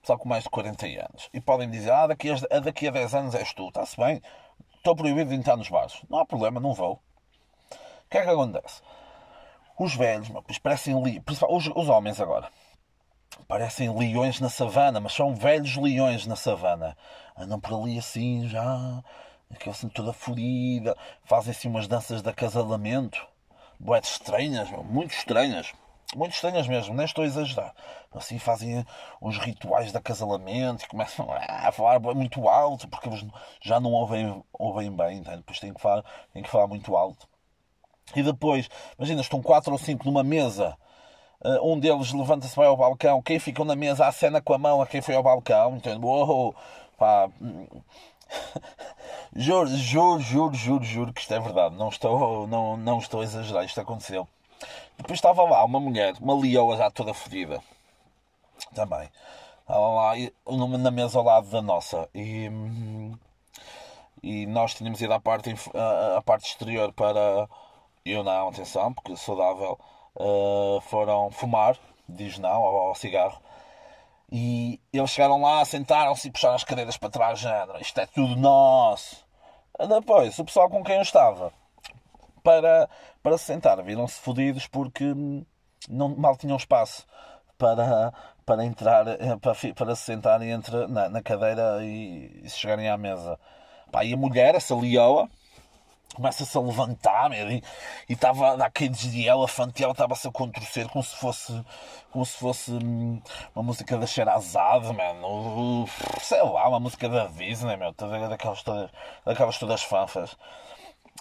pessoal 0.00 0.18
com 0.18 0.28
mais 0.28 0.44
de 0.44 0.50
40 0.50 0.86
anos, 0.86 1.28
e 1.32 1.40
podem 1.40 1.70
dizer: 1.70 1.92
Ah, 1.92 2.06
daqui 2.06 2.30
a, 2.30 2.60
daqui 2.60 2.88
a 2.88 2.90
10 2.90 3.14
anos 3.14 3.34
és 3.34 3.52
tu, 3.52 3.68
está-se 3.68 3.96
bem, 3.96 4.22
estou 4.76 4.94
proibido 4.94 5.30
de 5.30 5.36
entrar 5.36 5.56
nos 5.56 5.68
bares. 5.68 6.00
Não 6.08 6.18
há 6.18 6.26
problema, 6.26 6.60
não 6.60 6.72
vou. 6.74 6.94
O 6.94 8.08
que 8.08 8.18
é 8.18 8.22
que 8.22 8.30
acontece? 8.30 8.82
Os 9.78 9.94
velhos, 9.94 10.28
parecem 10.62 10.96
ali, 10.96 11.22
os, 11.48 11.66
os 11.74 11.88
homens 11.88 12.20
agora, 12.20 12.48
parecem 13.46 13.96
leões 13.96 14.40
na 14.40 14.48
savana, 14.48 15.00
mas 15.00 15.12
são 15.12 15.34
velhos 15.34 15.76
leões 15.76 16.26
na 16.26 16.36
savana. 16.36 16.96
Andam 17.36 17.60
por 17.60 17.74
ali 17.74 17.98
assim, 17.98 18.48
já, 18.48 19.02
aquela 19.50 19.76
toda 19.94 20.12
furida, 20.12 20.96
fazem 21.24 21.52
assim 21.52 21.68
umas 21.68 21.86
danças 21.86 22.22
de 22.22 22.28
acasalamento, 22.28 23.26
boetes 23.78 24.12
estranhas, 24.12 24.70
muito 24.70 25.12
estranhas, 25.12 25.72
muito 26.14 26.32
estranhas 26.32 26.66
mesmo, 26.66 26.94
nem 26.94 27.04
estou 27.04 27.24
a 27.24 27.26
exagerar. 27.26 27.74
Assim 28.14 28.38
fazem 28.38 28.84
uns 29.20 29.38
rituais 29.38 29.90
de 29.90 29.98
acasalamento 29.98 30.84
e 30.84 30.88
começam 30.88 31.28
a 31.30 31.70
falar 31.72 32.00
muito 32.00 32.48
alto, 32.48 32.88
porque 32.88 33.10
já 33.60 33.78
não 33.78 33.92
ouvem, 33.92 34.42
ouvem 34.52 34.90
bem, 34.90 35.18
então 35.18 35.36
depois 35.36 35.60
têm 35.60 35.74
que, 35.74 35.80
falar, 35.80 36.04
têm 36.32 36.42
que 36.42 36.50
falar 36.50 36.66
muito 36.66 36.96
alto. 36.96 37.28
E 38.14 38.22
depois, 38.22 38.68
imagina, 38.96 39.20
estão 39.20 39.42
quatro 39.42 39.72
ou 39.72 39.78
cinco 39.78 40.04
numa 40.04 40.22
mesa 40.22 40.76
um 41.62 41.78
deles 41.78 42.12
levanta-se 42.12 42.56
vai 42.56 42.66
ao 42.66 42.76
balcão. 42.76 43.22
Quem 43.22 43.38
ficou 43.38 43.64
na 43.64 43.76
mesa, 43.76 44.10
cena 44.12 44.40
com 44.40 44.52
a 44.54 44.58
mão 44.58 44.82
a 44.82 44.86
quem 44.86 45.00
foi 45.00 45.14
ao 45.14 45.22
balcão. 45.22 45.76
Entende? 45.76 46.04
Uou, 46.04 46.54
pá. 46.98 47.28
juro, 49.34 49.68
juro, 49.68 50.20
juro, 50.20 50.54
juro, 50.54 50.84
juro 50.84 51.12
que 51.12 51.20
isto 51.20 51.34
é 51.34 51.40
verdade. 51.40 51.76
Não 51.76 51.88
estou, 51.88 52.46
não, 52.48 52.76
não 52.76 52.98
estou 52.98 53.20
a 53.20 53.24
exagerar. 53.24 53.64
Isto 53.64 53.80
aconteceu. 53.80 54.26
Depois 54.96 55.18
estava 55.18 55.42
lá 55.44 55.64
uma 55.64 55.78
mulher, 55.78 56.14
uma 56.20 56.34
leoa 56.38 56.76
já 56.76 56.90
toda 56.90 57.14
fodida. 57.14 57.60
Também. 58.74 59.08
Estava 59.60 59.88
lá 59.88 60.12
na 60.78 60.90
mesa 60.90 61.18
ao 61.18 61.24
lado 61.24 61.48
da 61.50 61.62
nossa. 61.62 62.08
E, 62.14 62.50
e 64.22 64.46
nós 64.46 64.74
tínhamos 64.74 65.00
ido 65.00 65.12
à 65.12 65.20
parte, 65.20 65.54
à 66.16 66.22
parte 66.22 66.48
exterior 66.48 66.92
para. 66.92 67.48
Eu 68.04 68.22
não, 68.22 68.48
atenção, 68.48 68.92
porque 68.94 69.16
saudável 69.16 69.78
uh, 70.16 70.80
foram 70.82 71.30
fumar, 71.30 71.76
diz 72.08 72.38
não, 72.38 72.50
ao, 72.50 72.76
ao, 72.88 72.94
cigarro. 72.94 73.40
E 74.30 74.80
eles 74.92 75.10
chegaram 75.10 75.40
lá, 75.40 75.64
sentaram-se 75.64 76.28
e 76.28 76.30
puxaram 76.30 76.56
as 76.56 76.64
cadeiras 76.64 76.96
para 76.96 77.10
trás, 77.10 77.38
género, 77.38 77.80
isto 77.80 78.00
é 78.00 78.06
tudo 78.06 78.34
nosso. 78.36 79.24
Depois, 79.88 80.38
o 80.38 80.44
pessoal 80.44 80.68
com 80.68 80.82
quem 80.82 80.96
eu 80.96 81.02
estava, 81.02 81.52
para, 82.42 82.88
para 83.22 83.38
se 83.38 83.44
sentar, 83.44 83.80
viram-se 83.82 84.18
fodidos 84.20 84.66
porque 84.66 85.04
não, 85.88 86.08
mal 86.16 86.36
tinham 86.36 86.56
espaço 86.56 87.06
para, 87.58 88.12
para 88.44 88.64
entrar, 88.64 89.06
eh, 89.06 89.36
para, 89.40 89.54
para 89.74 89.94
se 89.94 90.02
sentarem 90.02 90.50
entre, 90.50 90.86
na, 90.86 91.08
na 91.08 91.22
cadeira 91.22 91.84
e, 91.84 92.42
e 92.42 92.50
chegarem 92.50 92.88
à 92.88 92.96
mesa. 92.96 93.38
Pá, 93.92 94.04
e 94.04 94.12
a 94.12 94.16
mulher, 94.16 94.54
essa 94.54 94.74
leoa, 94.74 95.28
começa-se 96.16 96.56
a 96.56 96.60
levantar 96.60 97.30
e 97.32 97.62
estava 98.08 98.52
a 98.52 98.56
dar 98.56 98.70
caídos 98.70 99.00
de 99.00 99.26
elefante 99.26 99.82
e 99.82 99.84
ela 99.84 99.92
estava-se 99.92 100.26
a 100.26 100.32
contorcer 100.32 100.88
como 100.88 101.04
se 101.04 101.14
fosse 101.16 101.64
como 102.10 102.24
se 102.24 102.38
fosse 102.38 102.72
hum, 102.72 103.20
uma 103.54 103.62
música 103.62 103.98
da 103.98 104.06
Sherazade, 104.06 104.90
mano. 104.94 105.86
Sei 106.20 106.40
lá, 106.42 106.68
uma 106.68 106.80
música 106.80 107.08
da 107.08 107.26
Disney, 107.26 107.76
meu. 107.76 107.92
Daquelas 107.92 108.62
todas, 108.62 108.90
daquelas 109.24 109.58
todas 109.58 109.82
fanfas. 109.82 110.36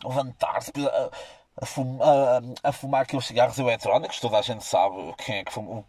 Levantar-se 0.05 0.71
a, 0.87 1.09
a, 1.61 1.65
fumar, 1.65 2.07
a, 2.07 2.69
a 2.69 2.71
fumar 2.71 3.01
aqueles 3.01 3.25
cigarros 3.25 3.59
eletrónicos. 3.59 4.21
Toda 4.21 4.37
a 4.37 4.41
gente 4.41 4.63
sabe 4.63 5.13
quem 5.17 5.39
é 5.39 5.43
que 5.43 5.51
fuma, 5.51 5.83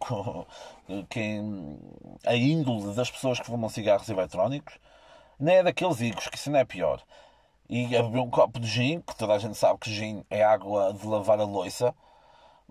quem, 1.09 1.79
a 2.25 2.35
índole 2.35 2.93
das 2.93 3.09
pessoas 3.09 3.39
que 3.39 3.45
fumam 3.45 3.69
cigarros 3.69 4.09
eletrónicos. 4.09 4.77
Nem 5.39 5.57
é 5.57 5.63
daqueles 5.63 6.01
igos, 6.01 6.27
que 6.27 6.35
isso 6.35 6.51
não 6.51 6.59
é 6.59 6.65
pior 6.65 7.01
e 7.69 7.95
a 7.95 8.03
beber 8.03 8.19
um 8.19 8.29
copo 8.29 8.59
de 8.59 8.67
gin, 8.67 9.01
que 9.01 9.15
toda 9.15 9.33
a 9.33 9.39
gente 9.39 9.55
sabe 9.57 9.79
que 9.79 9.91
gin 9.93 10.23
é 10.29 10.43
água 10.43 10.93
de 10.93 11.05
lavar 11.05 11.39
a 11.39 11.43
louça. 11.43 11.93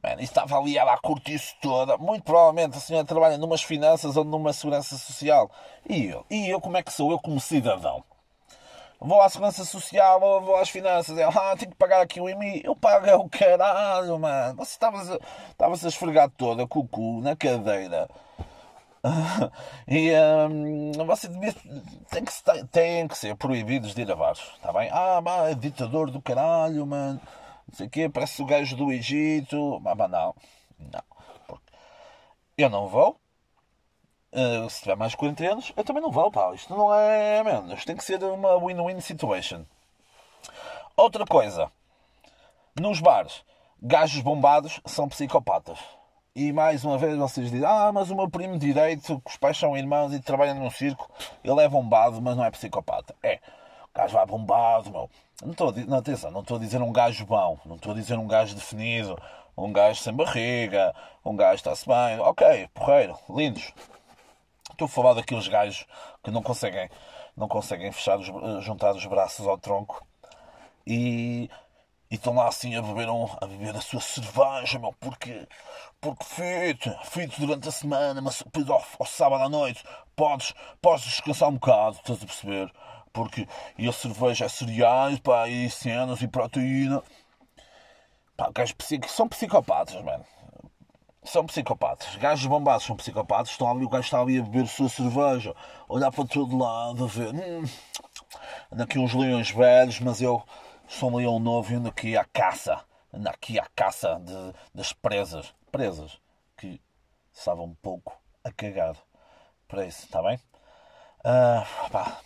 Man, 0.03 0.21
e 0.21 0.25
estava 0.25 0.59
ali 0.59 0.77
ela 0.79 0.95
a 0.95 0.99
curtir-se 0.99 1.55
toda. 1.61 1.97
Muito 1.99 2.25
provavelmente 2.25 2.77
a 2.77 2.81
senhora 2.81 3.07
trabalha 3.07 3.39
numas 3.39 3.63
finanças 3.63 4.17
ou 4.17 4.25
numa 4.25 4.53
segurança 4.53 4.97
social. 4.97 5.51
E 5.89 6.07
eu? 6.07 6.25
E 6.31 6.49
eu 6.49 6.61
como 6.61 6.77
é 6.77 6.83
que 6.83 6.93
sou 6.93 7.11
eu 7.11 7.19
como 7.19 7.41
cidadão? 7.41 8.05
Vou 8.99 9.21
à 9.21 9.29
segurança 9.29 9.65
social 9.65 10.23
ou 10.23 10.41
vou 10.41 10.57
às 10.57 10.71
finanças. 10.71 11.19
Ela, 11.19 11.53
ah, 11.53 11.57
tenho 11.57 11.71
que 11.71 11.77
pagar 11.77 12.01
aqui 12.01 12.21
o 12.21 12.29
IMI. 12.29 12.63
Eu 12.65 12.75
pago 12.75 13.07
é 13.07 13.15
o 13.15 13.29
caralho, 13.29 14.19
mano. 14.19 14.57
Você 14.57 14.73
estava-se 14.73 15.87
a 15.87 15.89
esfregar 15.89 16.31
toda 16.31 16.67
com 16.67 16.81
o 16.81 16.89
cu 16.89 17.21
na 17.21 17.37
cadeira 17.37 18.09
e 19.87 20.11
um, 20.13 21.07
você 21.07 21.29
devia, 21.29 21.55
tem, 22.11 22.25
que, 22.25 22.33
tem 22.71 23.09
que 23.09 23.17
ser 23.17 23.37
proibidos 23.37 23.95
de 23.95 24.03
ir 24.03 24.11
a 24.11 24.17
bares, 24.17 24.41
está 24.55 24.73
bem? 24.73 24.89
Ah, 24.93 25.21
mas 25.23 25.53
é 25.53 25.55
ditador 25.55 26.11
do 26.11 26.21
caralho, 26.21 26.87
mano. 26.87 27.21
Não 27.69 27.77
sei 27.77 27.87
o 27.87 27.91
quê, 27.91 28.09
parece 28.09 28.43
o 28.43 28.47
gajo 28.47 28.77
do 28.77 28.93
Egito. 28.93 29.81
Mas, 29.81 29.97
não, 29.97 30.35
não. 30.79 31.03
Eu 32.57 32.71
não 32.71 32.89
vou. 32.89 33.21
Uh, 34.33 34.69
se 34.69 34.83
tiver 34.83 34.97
mais 34.97 35.13
de 35.13 35.19
40 35.19 35.45
anos, 35.51 35.73
eu 35.77 35.85
também 35.85 36.03
não 36.03 36.11
vou, 36.11 36.31
pá. 36.31 36.53
Isto 36.55 36.75
não 36.75 36.95
é, 36.95 37.43
mano. 37.43 37.75
Isto 37.75 37.87
tem 37.87 37.97
que 37.97 38.05
ser 38.05 38.23
uma 38.23 38.59
win-win 38.59 39.01
situation. 39.01 39.65
Outra 40.97 41.25
coisa. 41.25 41.71
Nos 42.79 43.01
bares, 43.01 43.43
gajos 43.81 44.21
bombados 44.21 44.81
são 44.85 45.09
psicopatas. 45.09 45.79
E 46.37 46.53
mais 46.53 46.85
uma 46.85 46.99
vez 46.99 47.17
vocês 47.17 47.51
dizem: 47.51 47.67
Ah, 47.67 47.91
mas 47.91 48.11
o 48.11 48.15
meu 48.15 48.29
primo 48.29 48.59
direito, 48.59 49.19
que 49.21 49.31
os 49.31 49.39
pais 49.39 49.57
são 49.57 49.75
irmãos 49.75 50.13
e 50.13 50.21
trabalha 50.21 50.53
num 50.53 50.71
circo, 50.71 51.11
ele 51.43 51.63
é 51.63 51.67
bombado, 51.67 52.21
mas 52.21 52.37
não 52.37 52.45
é 52.45 52.51
psicopata. 52.51 53.15
É, 53.23 53.37
o 53.85 53.99
gajo 53.99 54.13
vai 54.13 54.27
bombado, 54.27 54.91
meu. 54.91 55.11
Não 55.43 55.53
estou 55.53 55.73
não, 55.73 55.97
atenção, 55.97 56.31
não 56.31 56.43
estou 56.43 56.59
a 56.59 56.61
dizer 56.61 56.83
um 56.83 56.93
gajo 56.93 57.25
bom, 57.25 57.59
não 57.65 57.77
estou 57.77 57.93
a 57.93 57.95
dizer 57.95 58.19
um 58.19 58.27
gajo 58.27 58.55
definido, 58.55 59.19
um 59.57 59.73
gajo 59.73 59.99
sem 60.03 60.13
barriga, 60.13 60.95
um 61.25 61.35
gajo 61.35 61.55
está-se 61.55 61.87
bem. 61.89 62.21
Ok, 62.21 62.69
porreiro, 62.75 63.19
lindos. 63.31 63.73
Estou 64.71 64.85
a 64.85 64.89
falar 64.91 65.15
daqueles 65.15 65.49
gajos 65.49 65.87
que 66.23 66.31
não 66.31 66.43
conseguem, 66.43 66.91
não 67.35 67.49
conseguem 67.49 67.91
fechar 67.93 68.19
os, 68.19 68.27
juntar 68.63 68.95
os 68.95 69.07
braços 69.07 69.47
ao 69.47 69.57
tronco 69.57 70.07
e 70.87 71.49
e 72.11 72.15
estão 72.15 72.35
lá 72.35 72.49
assim 72.49 72.75
a 72.77 72.83
beber, 72.83 73.09
um, 73.09 73.27
a 73.41 73.47
beber 73.47 73.75
a 73.77 73.81
sua 73.81 74.01
cerveja, 74.01 74.79
meu, 74.79 74.95
porque, 75.01 75.47
porque 76.01 76.25
feito, 76.25 76.91
feito 77.05 77.41
durante 77.41 77.69
a 77.69 77.73
semana, 77.73 78.21
mas 78.21 78.43
depois 78.43 78.69
ao, 78.69 78.85
ao, 78.99 79.07
sábado 79.07 79.43
à 79.45 79.49
noite 79.49 79.83
podes, 80.15 80.55
podes 80.81 81.05
descansar 81.05 81.49
um 81.49 81.55
bocado, 81.55 81.97
estás 81.97 82.23
a 82.23 82.27
perceber? 82.27 82.73
Porque 83.13 83.49
e 83.79 83.89
a 83.89 83.93
cerveja 83.93 84.45
é 84.45 84.49
cereais, 84.49 85.19
pá, 85.21 85.49
e 85.49 85.71
cenas 85.71 86.21
e 86.21 86.29
proteína. 86.29 87.03
Pá, 88.37 88.51
gajos 88.55 88.77
são 89.09 89.29
psicopatas, 89.29 90.03
mano. 90.03 90.25
São 91.25 91.45
psicopatas. 91.47 92.15
Gajos 92.17 92.47
bombados 92.47 92.85
são 92.85 92.95
psicopatas. 92.95 93.51
Estão 93.51 93.71
ali, 93.71 93.85
o 93.85 93.89
gajo 93.89 94.05
está 94.05 94.21
ali 94.21 94.39
a 94.39 94.43
beber 94.43 94.65
a 94.65 94.67
sua 94.67 94.89
cerveja, 94.89 95.55
olhar 95.89 96.13
para 96.13 96.27
todo 96.27 96.57
lado, 96.57 97.05
a 97.05 97.07
ver. 97.09 97.35
Hum, 97.35 97.65
anda 98.71 98.85
aqui 98.85 98.99
uns 98.99 99.15
leões 99.15 99.51
velhos, 99.51 99.99
mas 100.01 100.21
eu 100.21 100.45
Sou 100.89 101.11
um 101.11 101.17
leão 101.17 101.39
novo 101.41 101.73
e 101.73 101.77
ando 101.77 101.89
aqui 101.89 102.17
à 102.17 102.25
caça. 102.25 102.81
Ando 103.13 103.29
aqui 103.29 103.59
à 103.59 103.67
caça 103.75 104.21
de, 104.21 104.55
das 104.75 104.93
presas. 104.93 105.55
Presas 105.71 106.19
que 106.57 106.81
estavam 107.33 107.65
um 107.67 107.75
pouco 107.75 108.19
a 108.45 108.51
cagar 108.53 108.97
para 109.69 109.87
isso, 109.87 110.05
está 110.05 110.23
bem? 110.23 110.37
Uh, 111.21 111.91
pá. 111.91 112.21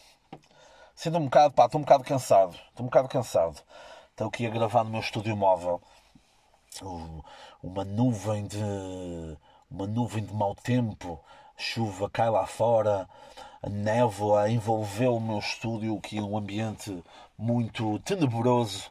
Sinto 0.94 1.18
um 1.18 1.24
bocado, 1.24 1.54
pá, 1.54 1.66
estou 1.66 1.80
um 1.80 1.84
bocado 1.84 2.04
cansado. 2.04 2.52
Estou 2.52 2.84
um 2.84 2.88
bocado 2.88 3.08
cansado. 3.08 3.62
Estou 4.10 4.28
aqui 4.28 4.46
a 4.46 4.50
gravar 4.50 4.84
no 4.84 4.90
meu 4.90 5.00
estúdio 5.00 5.36
móvel. 5.36 5.80
uma 7.62 7.84
nuvem 7.84 8.46
de. 8.46 8.58
Uma 9.70 9.86
nuvem 9.86 10.24
de 10.24 10.34
mau 10.34 10.54
tempo. 10.54 11.22
Chuva 11.56 12.10
cai 12.10 12.30
lá 12.30 12.46
fora 12.46 13.08
a 13.62 13.68
névoa 13.68 14.48
envolveu 14.48 15.16
o 15.16 15.20
meu 15.20 15.38
estúdio, 15.38 16.00
que 16.00 16.16
é 16.16 16.22
um 16.22 16.38
ambiente 16.38 17.04
muito 17.36 17.98
tenebroso. 17.98 18.90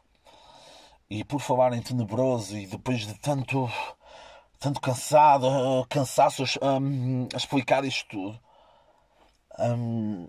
E 1.10 1.24
por 1.24 1.40
falar 1.40 1.72
em 1.72 1.82
tenebroso, 1.82 2.56
e 2.56 2.66
depois 2.66 3.00
de 3.00 3.14
tanto, 3.18 3.68
tanto 4.58 4.80
cansado, 4.80 5.46
cansaço 5.88 6.44
um, 6.62 7.28
a 7.34 7.36
explicar 7.36 7.84
isto 7.84 8.08
tudo, 8.08 8.40
um, 9.58 10.28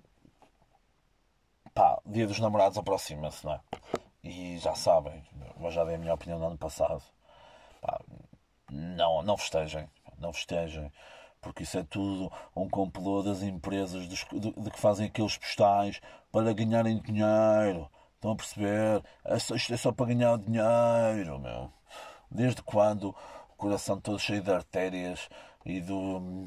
pá, 1.74 2.02
Dia 2.06 2.28
dos 2.28 2.40
Namorados 2.40 2.78
aproxima-se, 2.78 3.46
não 3.46 3.54
é? 3.54 3.62
E 4.24 4.58
já 4.58 4.76
sabem, 4.76 5.24
eu 5.60 5.72
já 5.72 5.84
dei 5.84 5.96
a 5.96 5.98
minha 6.00 6.14
opinião 6.14 6.40
no 6.40 6.48
ano 6.48 6.58
passado. 6.58 7.04
Pá, 7.82 8.02
não, 8.72 9.22
não 9.22 9.38
festejem, 9.38 9.88
não 10.18 10.34
festejem 10.34 10.92
porque 11.42 11.64
isso 11.64 11.78
é 11.78 11.84
tudo 11.84 12.32
um 12.56 12.70
complô 12.70 13.24
das 13.24 13.42
empresas 13.42 14.08
de, 14.08 14.16
de, 14.40 14.52
de 14.52 14.72
que 14.72 14.80
fazem 14.80 15.08
aqueles 15.08 15.38
postais 15.38 16.00
para 16.32 16.54
ganharem 16.54 17.02
dinheiro. 17.02 17.90
Estão 18.22 18.34
a 18.34 18.36
perceber? 18.36 19.04
É 19.26 19.36
isto 19.36 19.74
é 19.74 19.78
só 19.78 19.92
para 19.92 20.06
ganhar 20.06 20.38
dinheiro, 20.38 21.40
meu. 21.40 21.72
Desde 22.30 22.62
quando 22.62 23.16
o 23.50 23.56
coração 23.58 24.00
todo 24.00 24.20
cheio 24.20 24.44
de 24.44 24.52
artérias 24.52 25.28
e 25.66 25.82
do. 25.82 26.46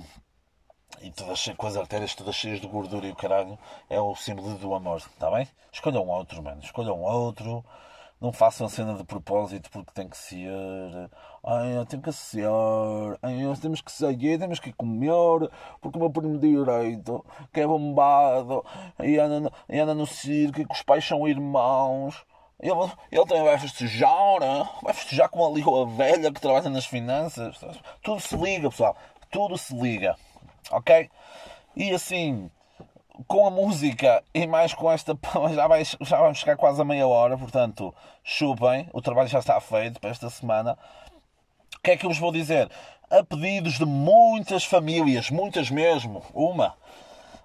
E 1.03 1.11
todas 1.11 1.45
com 1.57 1.67
as 1.67 1.77
artérias 1.77 2.15
todas 2.15 2.37
cheias 2.37 2.61
de 2.61 2.69
gordura 2.69 3.09
e 3.09 3.11
o 3.11 3.17
caralho 3.17 3.59
é 3.91 4.01
o 4.01 4.15
símbolo 4.15 4.57
do 4.57 4.73
amor, 4.73 4.99
está 4.99 5.29
bem? 5.33 5.49
Escolham 5.73 6.07
outro, 6.07 6.41
mano. 6.41 6.63
Escolham 6.63 7.03
outro 7.03 7.65
não 8.21 8.33
façam 8.33 8.69
cena 8.69 8.95
de 8.95 9.05
propósito 9.05 9.71
porque 9.71 9.93
tem 9.93 10.09
que 10.09 10.17
ser. 10.17 10.51
Ai, 11.45 11.85
tenho 11.87 12.03
que 12.03 12.13
ser. 12.13 12.49
Ai, 13.23 13.43
nós 13.43 13.61
temos 13.61 13.81
que 13.81 13.93
sair, 13.93 14.39
temos 14.39 14.59
que 14.59 14.73
comer, 14.73 15.51
porque 15.81 15.99
o 15.99 16.01
meu 16.01 16.11
primo 16.11 16.39
direito, 16.39 17.25
que 17.53 17.61
é 17.61 17.67
bombado, 17.67 18.65
e 19.03 19.19
anda, 19.19 19.53
e 19.69 19.79
anda 19.79 19.95
no 19.95 20.07
circo 20.07 20.61
e 20.61 20.67
que 20.67 20.73
os 20.73 20.83
pais 20.83 21.05
são 21.05 21.29
irmãos. 21.29 22.25
Ele, 22.61 22.73
ele 23.13 23.27
também 23.27 23.45
vai 23.45 23.59
festejar, 23.59 24.39
vai 24.83 24.95
festejar 24.95 25.29
com 25.29 25.45
a 25.45 25.85
velha 25.85 26.33
que 26.33 26.41
trabalha 26.41 26.71
nas 26.71 26.87
finanças. 26.87 27.61
Tudo 28.03 28.21
se 28.21 28.37
liga, 28.37 28.71
pessoal. 28.71 28.97
Tudo 29.31 29.59
se 29.59 29.75
liga. 29.75 30.17
Ok? 30.71 31.11
E 31.77 31.93
assim, 31.93 32.51
com 33.27 33.47
a 33.47 33.51
música 33.51 34.23
e 34.33 34.47
mais 34.47 34.75
com 34.75 34.91
esta. 34.91 35.17
Já, 35.55 35.67
vai, 35.67 35.85
já 35.85 36.19
vamos 36.19 36.39
chegar 36.39 36.57
quase 36.57 36.81
a 36.81 36.85
meia 36.85 37.07
hora, 37.07 37.37
portanto, 37.37 37.95
chupem. 38.23 38.89
O 38.93 39.01
trabalho 39.01 39.29
já 39.29 39.39
está 39.39 39.61
feito 39.61 40.01
para 40.01 40.11
esta 40.11 40.29
semana. 40.31 40.79
O 41.77 41.81
que 41.83 41.91
é 41.91 41.97
que 41.97 42.07
eu 42.07 42.11
vos 42.11 42.19
vou 42.19 42.33
dizer? 42.33 42.71
a 43.11 43.23
pedidos 43.23 43.75
de 43.75 43.85
muitas 43.85 44.65
famílias, 44.65 45.31
muitas 45.31 45.71
mesmo, 45.71 46.23
uma 46.33 46.75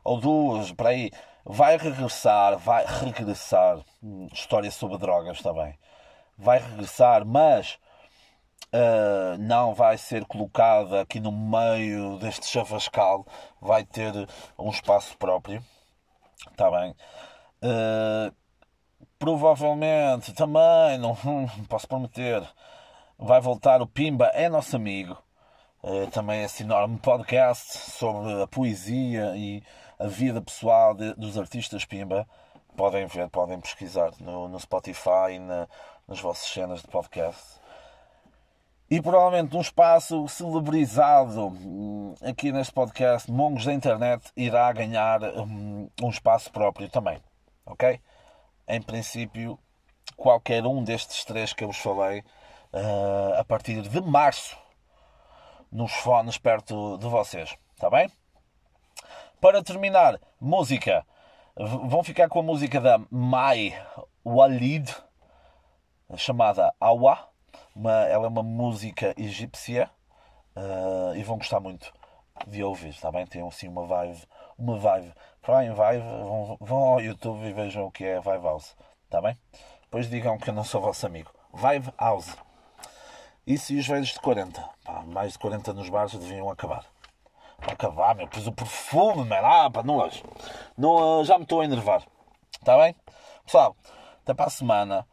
ou 0.03 0.19
duas, 0.19 0.71
para 0.71 0.89
aí, 0.89 1.11
vai 1.45 1.77
regressar, 1.77 2.57
vai 2.57 2.85
regressar, 2.85 3.79
hum, 4.01 4.27
história 4.33 4.71
sobre 4.71 4.97
drogas 4.97 5.41
também, 5.41 5.77
vai 6.37 6.59
regressar, 6.59 7.25
mas 7.25 7.77
uh, 8.73 9.37
não 9.39 9.73
vai 9.73 9.97
ser 9.97 10.25
colocada 10.25 11.01
aqui 11.01 11.19
no 11.19 11.31
meio 11.31 12.17
deste 12.17 12.45
chavascal, 12.47 13.25
vai 13.61 13.83
ter 13.83 14.13
um 14.57 14.69
espaço 14.69 15.17
próprio, 15.17 15.63
está 16.51 16.69
bem? 16.71 16.95
Uh, 17.63 18.33
provavelmente 19.17 20.33
também, 20.33 20.97
não, 20.97 21.15
posso 21.67 21.87
prometer, 21.87 22.41
vai 23.17 23.41
voltar 23.41 23.81
o 23.81 23.87
Pimba, 23.87 24.27
é 24.27 24.49
nosso 24.49 24.75
amigo. 24.75 25.17
Uh, 25.81 26.07
também 26.07 26.43
esse 26.43 26.63
enorme 26.63 26.97
podcast 26.97 27.91
sobre 27.91 28.41
a 28.41 28.47
poesia 28.47 29.33
e 29.37 29.63
a 29.97 30.07
vida 30.07 30.41
pessoal 30.41 30.93
de, 30.93 31.13
dos 31.13 31.37
artistas 31.37 31.85
Pimba. 31.85 32.27
Podem 32.75 33.05
ver, 33.07 33.29
podem 33.29 33.59
pesquisar 33.59 34.11
no, 34.19 34.47
no 34.47 34.59
Spotify 34.59 35.33
e 35.33 35.39
na, 35.39 35.67
nas 36.07 36.19
vossas 36.19 36.49
cenas 36.49 36.81
de 36.81 36.87
podcast. 36.87 37.59
E 38.91 38.99
provavelmente 38.99 39.53
num 39.53 39.61
espaço 39.61 40.27
celebrizado 40.27 41.47
hum, 41.47 42.15
aqui 42.23 42.51
neste 42.51 42.73
podcast, 42.73 43.31
Mongos 43.31 43.65
da 43.65 43.71
Internet 43.71 44.31
irá 44.35 44.71
ganhar 44.73 45.21
um, 45.23 45.87
um 46.01 46.09
espaço 46.09 46.51
próprio 46.51 46.89
também. 46.89 47.21
Ok? 47.67 48.01
Em 48.67 48.81
princípio, 48.81 49.59
qualquer 50.17 50.65
um 50.65 50.83
destes 50.83 51.23
três 51.23 51.53
que 51.53 51.63
eu 51.63 51.67
vos 51.67 51.77
falei, 51.77 52.21
uh, 52.73 53.33
a 53.37 53.45
partir 53.45 53.79
de 53.83 54.01
março, 54.01 54.57
nos 55.71 55.91
fones 55.91 56.39
perto 56.39 56.97
de 56.97 57.07
vocês. 57.07 57.55
Está 57.75 57.91
bem? 57.91 58.11
Para 59.39 59.63
terminar, 59.63 60.19
música. 60.41 61.05
Vão 61.55 62.03
ficar 62.03 62.27
com 62.27 62.39
a 62.39 62.43
música 62.43 62.81
da 62.81 62.99
Mai 63.11 63.79
Walid, 64.25 64.95
chamada 66.15 66.73
Awa. 66.79 67.28
Uma, 67.75 67.91
ela 68.05 68.25
é 68.25 68.27
uma 68.27 68.43
música 68.43 69.13
egípcia 69.17 69.89
uh, 70.55 71.15
e 71.15 71.23
vão 71.23 71.37
gostar 71.37 71.59
muito 71.59 71.91
de 72.47 72.63
ouvir, 72.63 72.89
está 72.89 73.11
bem? 73.11 73.25
Tem 73.25 73.45
assim 73.45 73.67
uma 73.67 73.85
vibe, 73.85 74.23
uma 74.57 74.77
vibe. 74.77 75.13
Para 75.41 75.65
em 75.65 75.73
vibe, 75.73 76.03
vão, 76.03 76.57
vão 76.59 76.77
ao 76.77 77.01
YouTube 77.01 77.45
e 77.45 77.53
vejam 77.53 77.85
o 77.85 77.91
que 77.91 78.05
é 78.05 78.19
Vibe 78.19 78.43
House, 78.43 78.75
está 79.05 79.21
bem? 79.21 79.37
Depois 79.83 80.09
digam 80.09 80.37
que 80.37 80.49
eu 80.49 80.53
não 80.53 80.63
sou 80.63 80.81
vosso 80.81 81.05
amigo. 81.05 81.31
Vibe 81.51 81.91
House. 81.97 82.37
Isso 83.45 83.73
e 83.73 83.79
os 83.79 83.87
velhos 83.87 84.09
de 84.09 84.19
40. 84.19 84.63
Pá, 84.83 85.01
mais 85.07 85.33
de 85.33 85.39
40 85.39 85.73
nos 85.73 85.89
bares 85.89 86.13
deviam 86.13 86.49
acabar. 86.49 86.85
Acabar, 87.59 88.13
meu. 88.13 88.27
Pois 88.27 88.45
o 88.45 88.51
perfume, 88.51 89.25
man. 89.25 89.39
Ah, 89.41 89.69
pá, 89.69 89.81
nojo. 89.81 90.23
Não, 90.77 91.23
já 91.25 91.37
me 91.37 91.43
estou 91.43 91.61
a 91.61 91.65
enervar. 91.65 92.03
Está 92.53 92.77
bem? 92.77 92.95
Pessoal, 93.43 93.75
até 94.21 94.33
para 94.33 94.45
a 94.45 94.51
semana. 94.51 95.07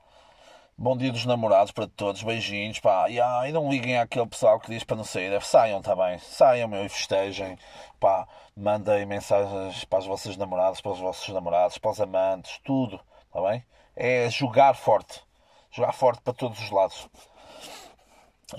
Bom 0.79 0.95
dia 0.95 1.11
dos 1.11 1.25
namorados 1.25 1.73
para 1.73 1.87
todos, 1.87 2.23
beijinhos, 2.23 2.79
pá. 2.81 3.09
E, 3.09 3.19
ah, 3.19 3.49
e 3.49 3.53
não 3.53 3.71
liguem 3.71 3.97
àquele 3.99 4.27
pessoal 4.27 4.61
que 4.61 4.69
diz 4.69 4.85
para 4.85 4.97
não 4.97 5.05
sair. 5.05 5.41
Saiam 5.43 5.81
também, 5.81 6.19
saiam, 6.19 6.69
meu, 6.69 6.85
e 6.85 6.89
festejem, 6.91 7.59
pá. 7.99 8.29
Mandem 8.55 9.07
mensagens 9.07 9.85
para 9.87 10.01
as 10.01 10.07
vossas 10.07 10.37
namoradas, 10.37 10.83
para 10.83 10.93
os 10.93 10.99
vossos 10.99 11.27
namorados, 11.33 11.79
para 11.79 11.91
os 11.91 12.01
amantes, 12.01 12.61
tudo, 12.62 13.01
está 13.27 13.41
bem? 13.41 13.65
É 13.97 14.29
jogar 14.29 14.75
forte, 14.75 15.23
jogar 15.71 15.93
forte 15.93 16.21
para 16.21 16.35
todos 16.35 16.61
os 16.61 16.71
lados. 16.71 17.09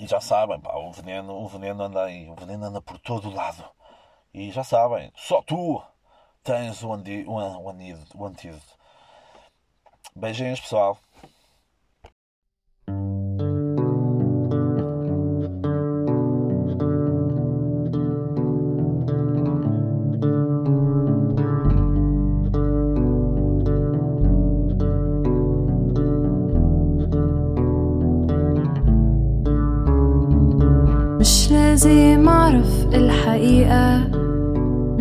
E 0.00 0.06
já 0.08 0.20
sabem, 0.20 0.60
pá, 0.60 0.74
o 0.76 0.90
veneno, 0.92 1.34
o 1.40 1.46
veneno 1.46 1.84
anda 1.84 2.02
aí, 2.04 2.28
o 2.28 2.34
veneno 2.34 2.64
anda 2.64 2.80
por 2.82 2.98
todo 2.98 3.28
o 3.28 3.34
lado. 3.34 3.64
E 4.34 4.50
já 4.50 4.64
sabem, 4.64 5.12
só 5.14 5.40
tu 5.40 5.80
tens 6.42 6.82
o, 6.82 6.92
andi, 6.92 7.24
o, 7.28 7.34
o, 7.34 7.64
o 8.16 8.26
antídoto. 8.26 8.76
Beijinhos, 10.16 10.60
pessoal. 10.60 10.98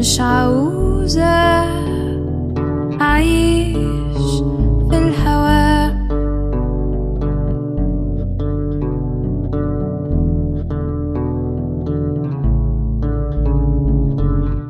مش 0.08 0.20
عاوزة 0.20 1.24
أعيش 3.02 4.42
في 4.90 4.98
الهوا 4.98 5.88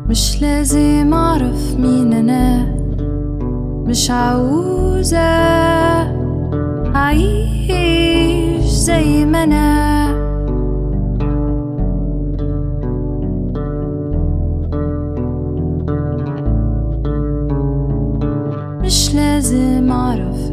مش 0.10 0.42
لازم 0.42 1.14
أعرف 1.14 1.76
مين 1.80 2.14
أنا 2.14 2.76
مش 3.88 4.12
عاوزة 4.12 5.18
أعيش 6.96 8.66
زي 8.66 9.26
ما 9.26 9.44
أنا. 9.44 10.27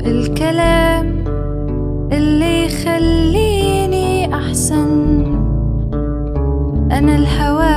الكلام 0.07 1.25
اللي 2.13 2.65
يخليني 2.67 4.35
أحسن. 4.35 4.91
أنا 6.93 7.17
الهوى 7.17 7.74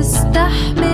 تستحمل 0.00 0.89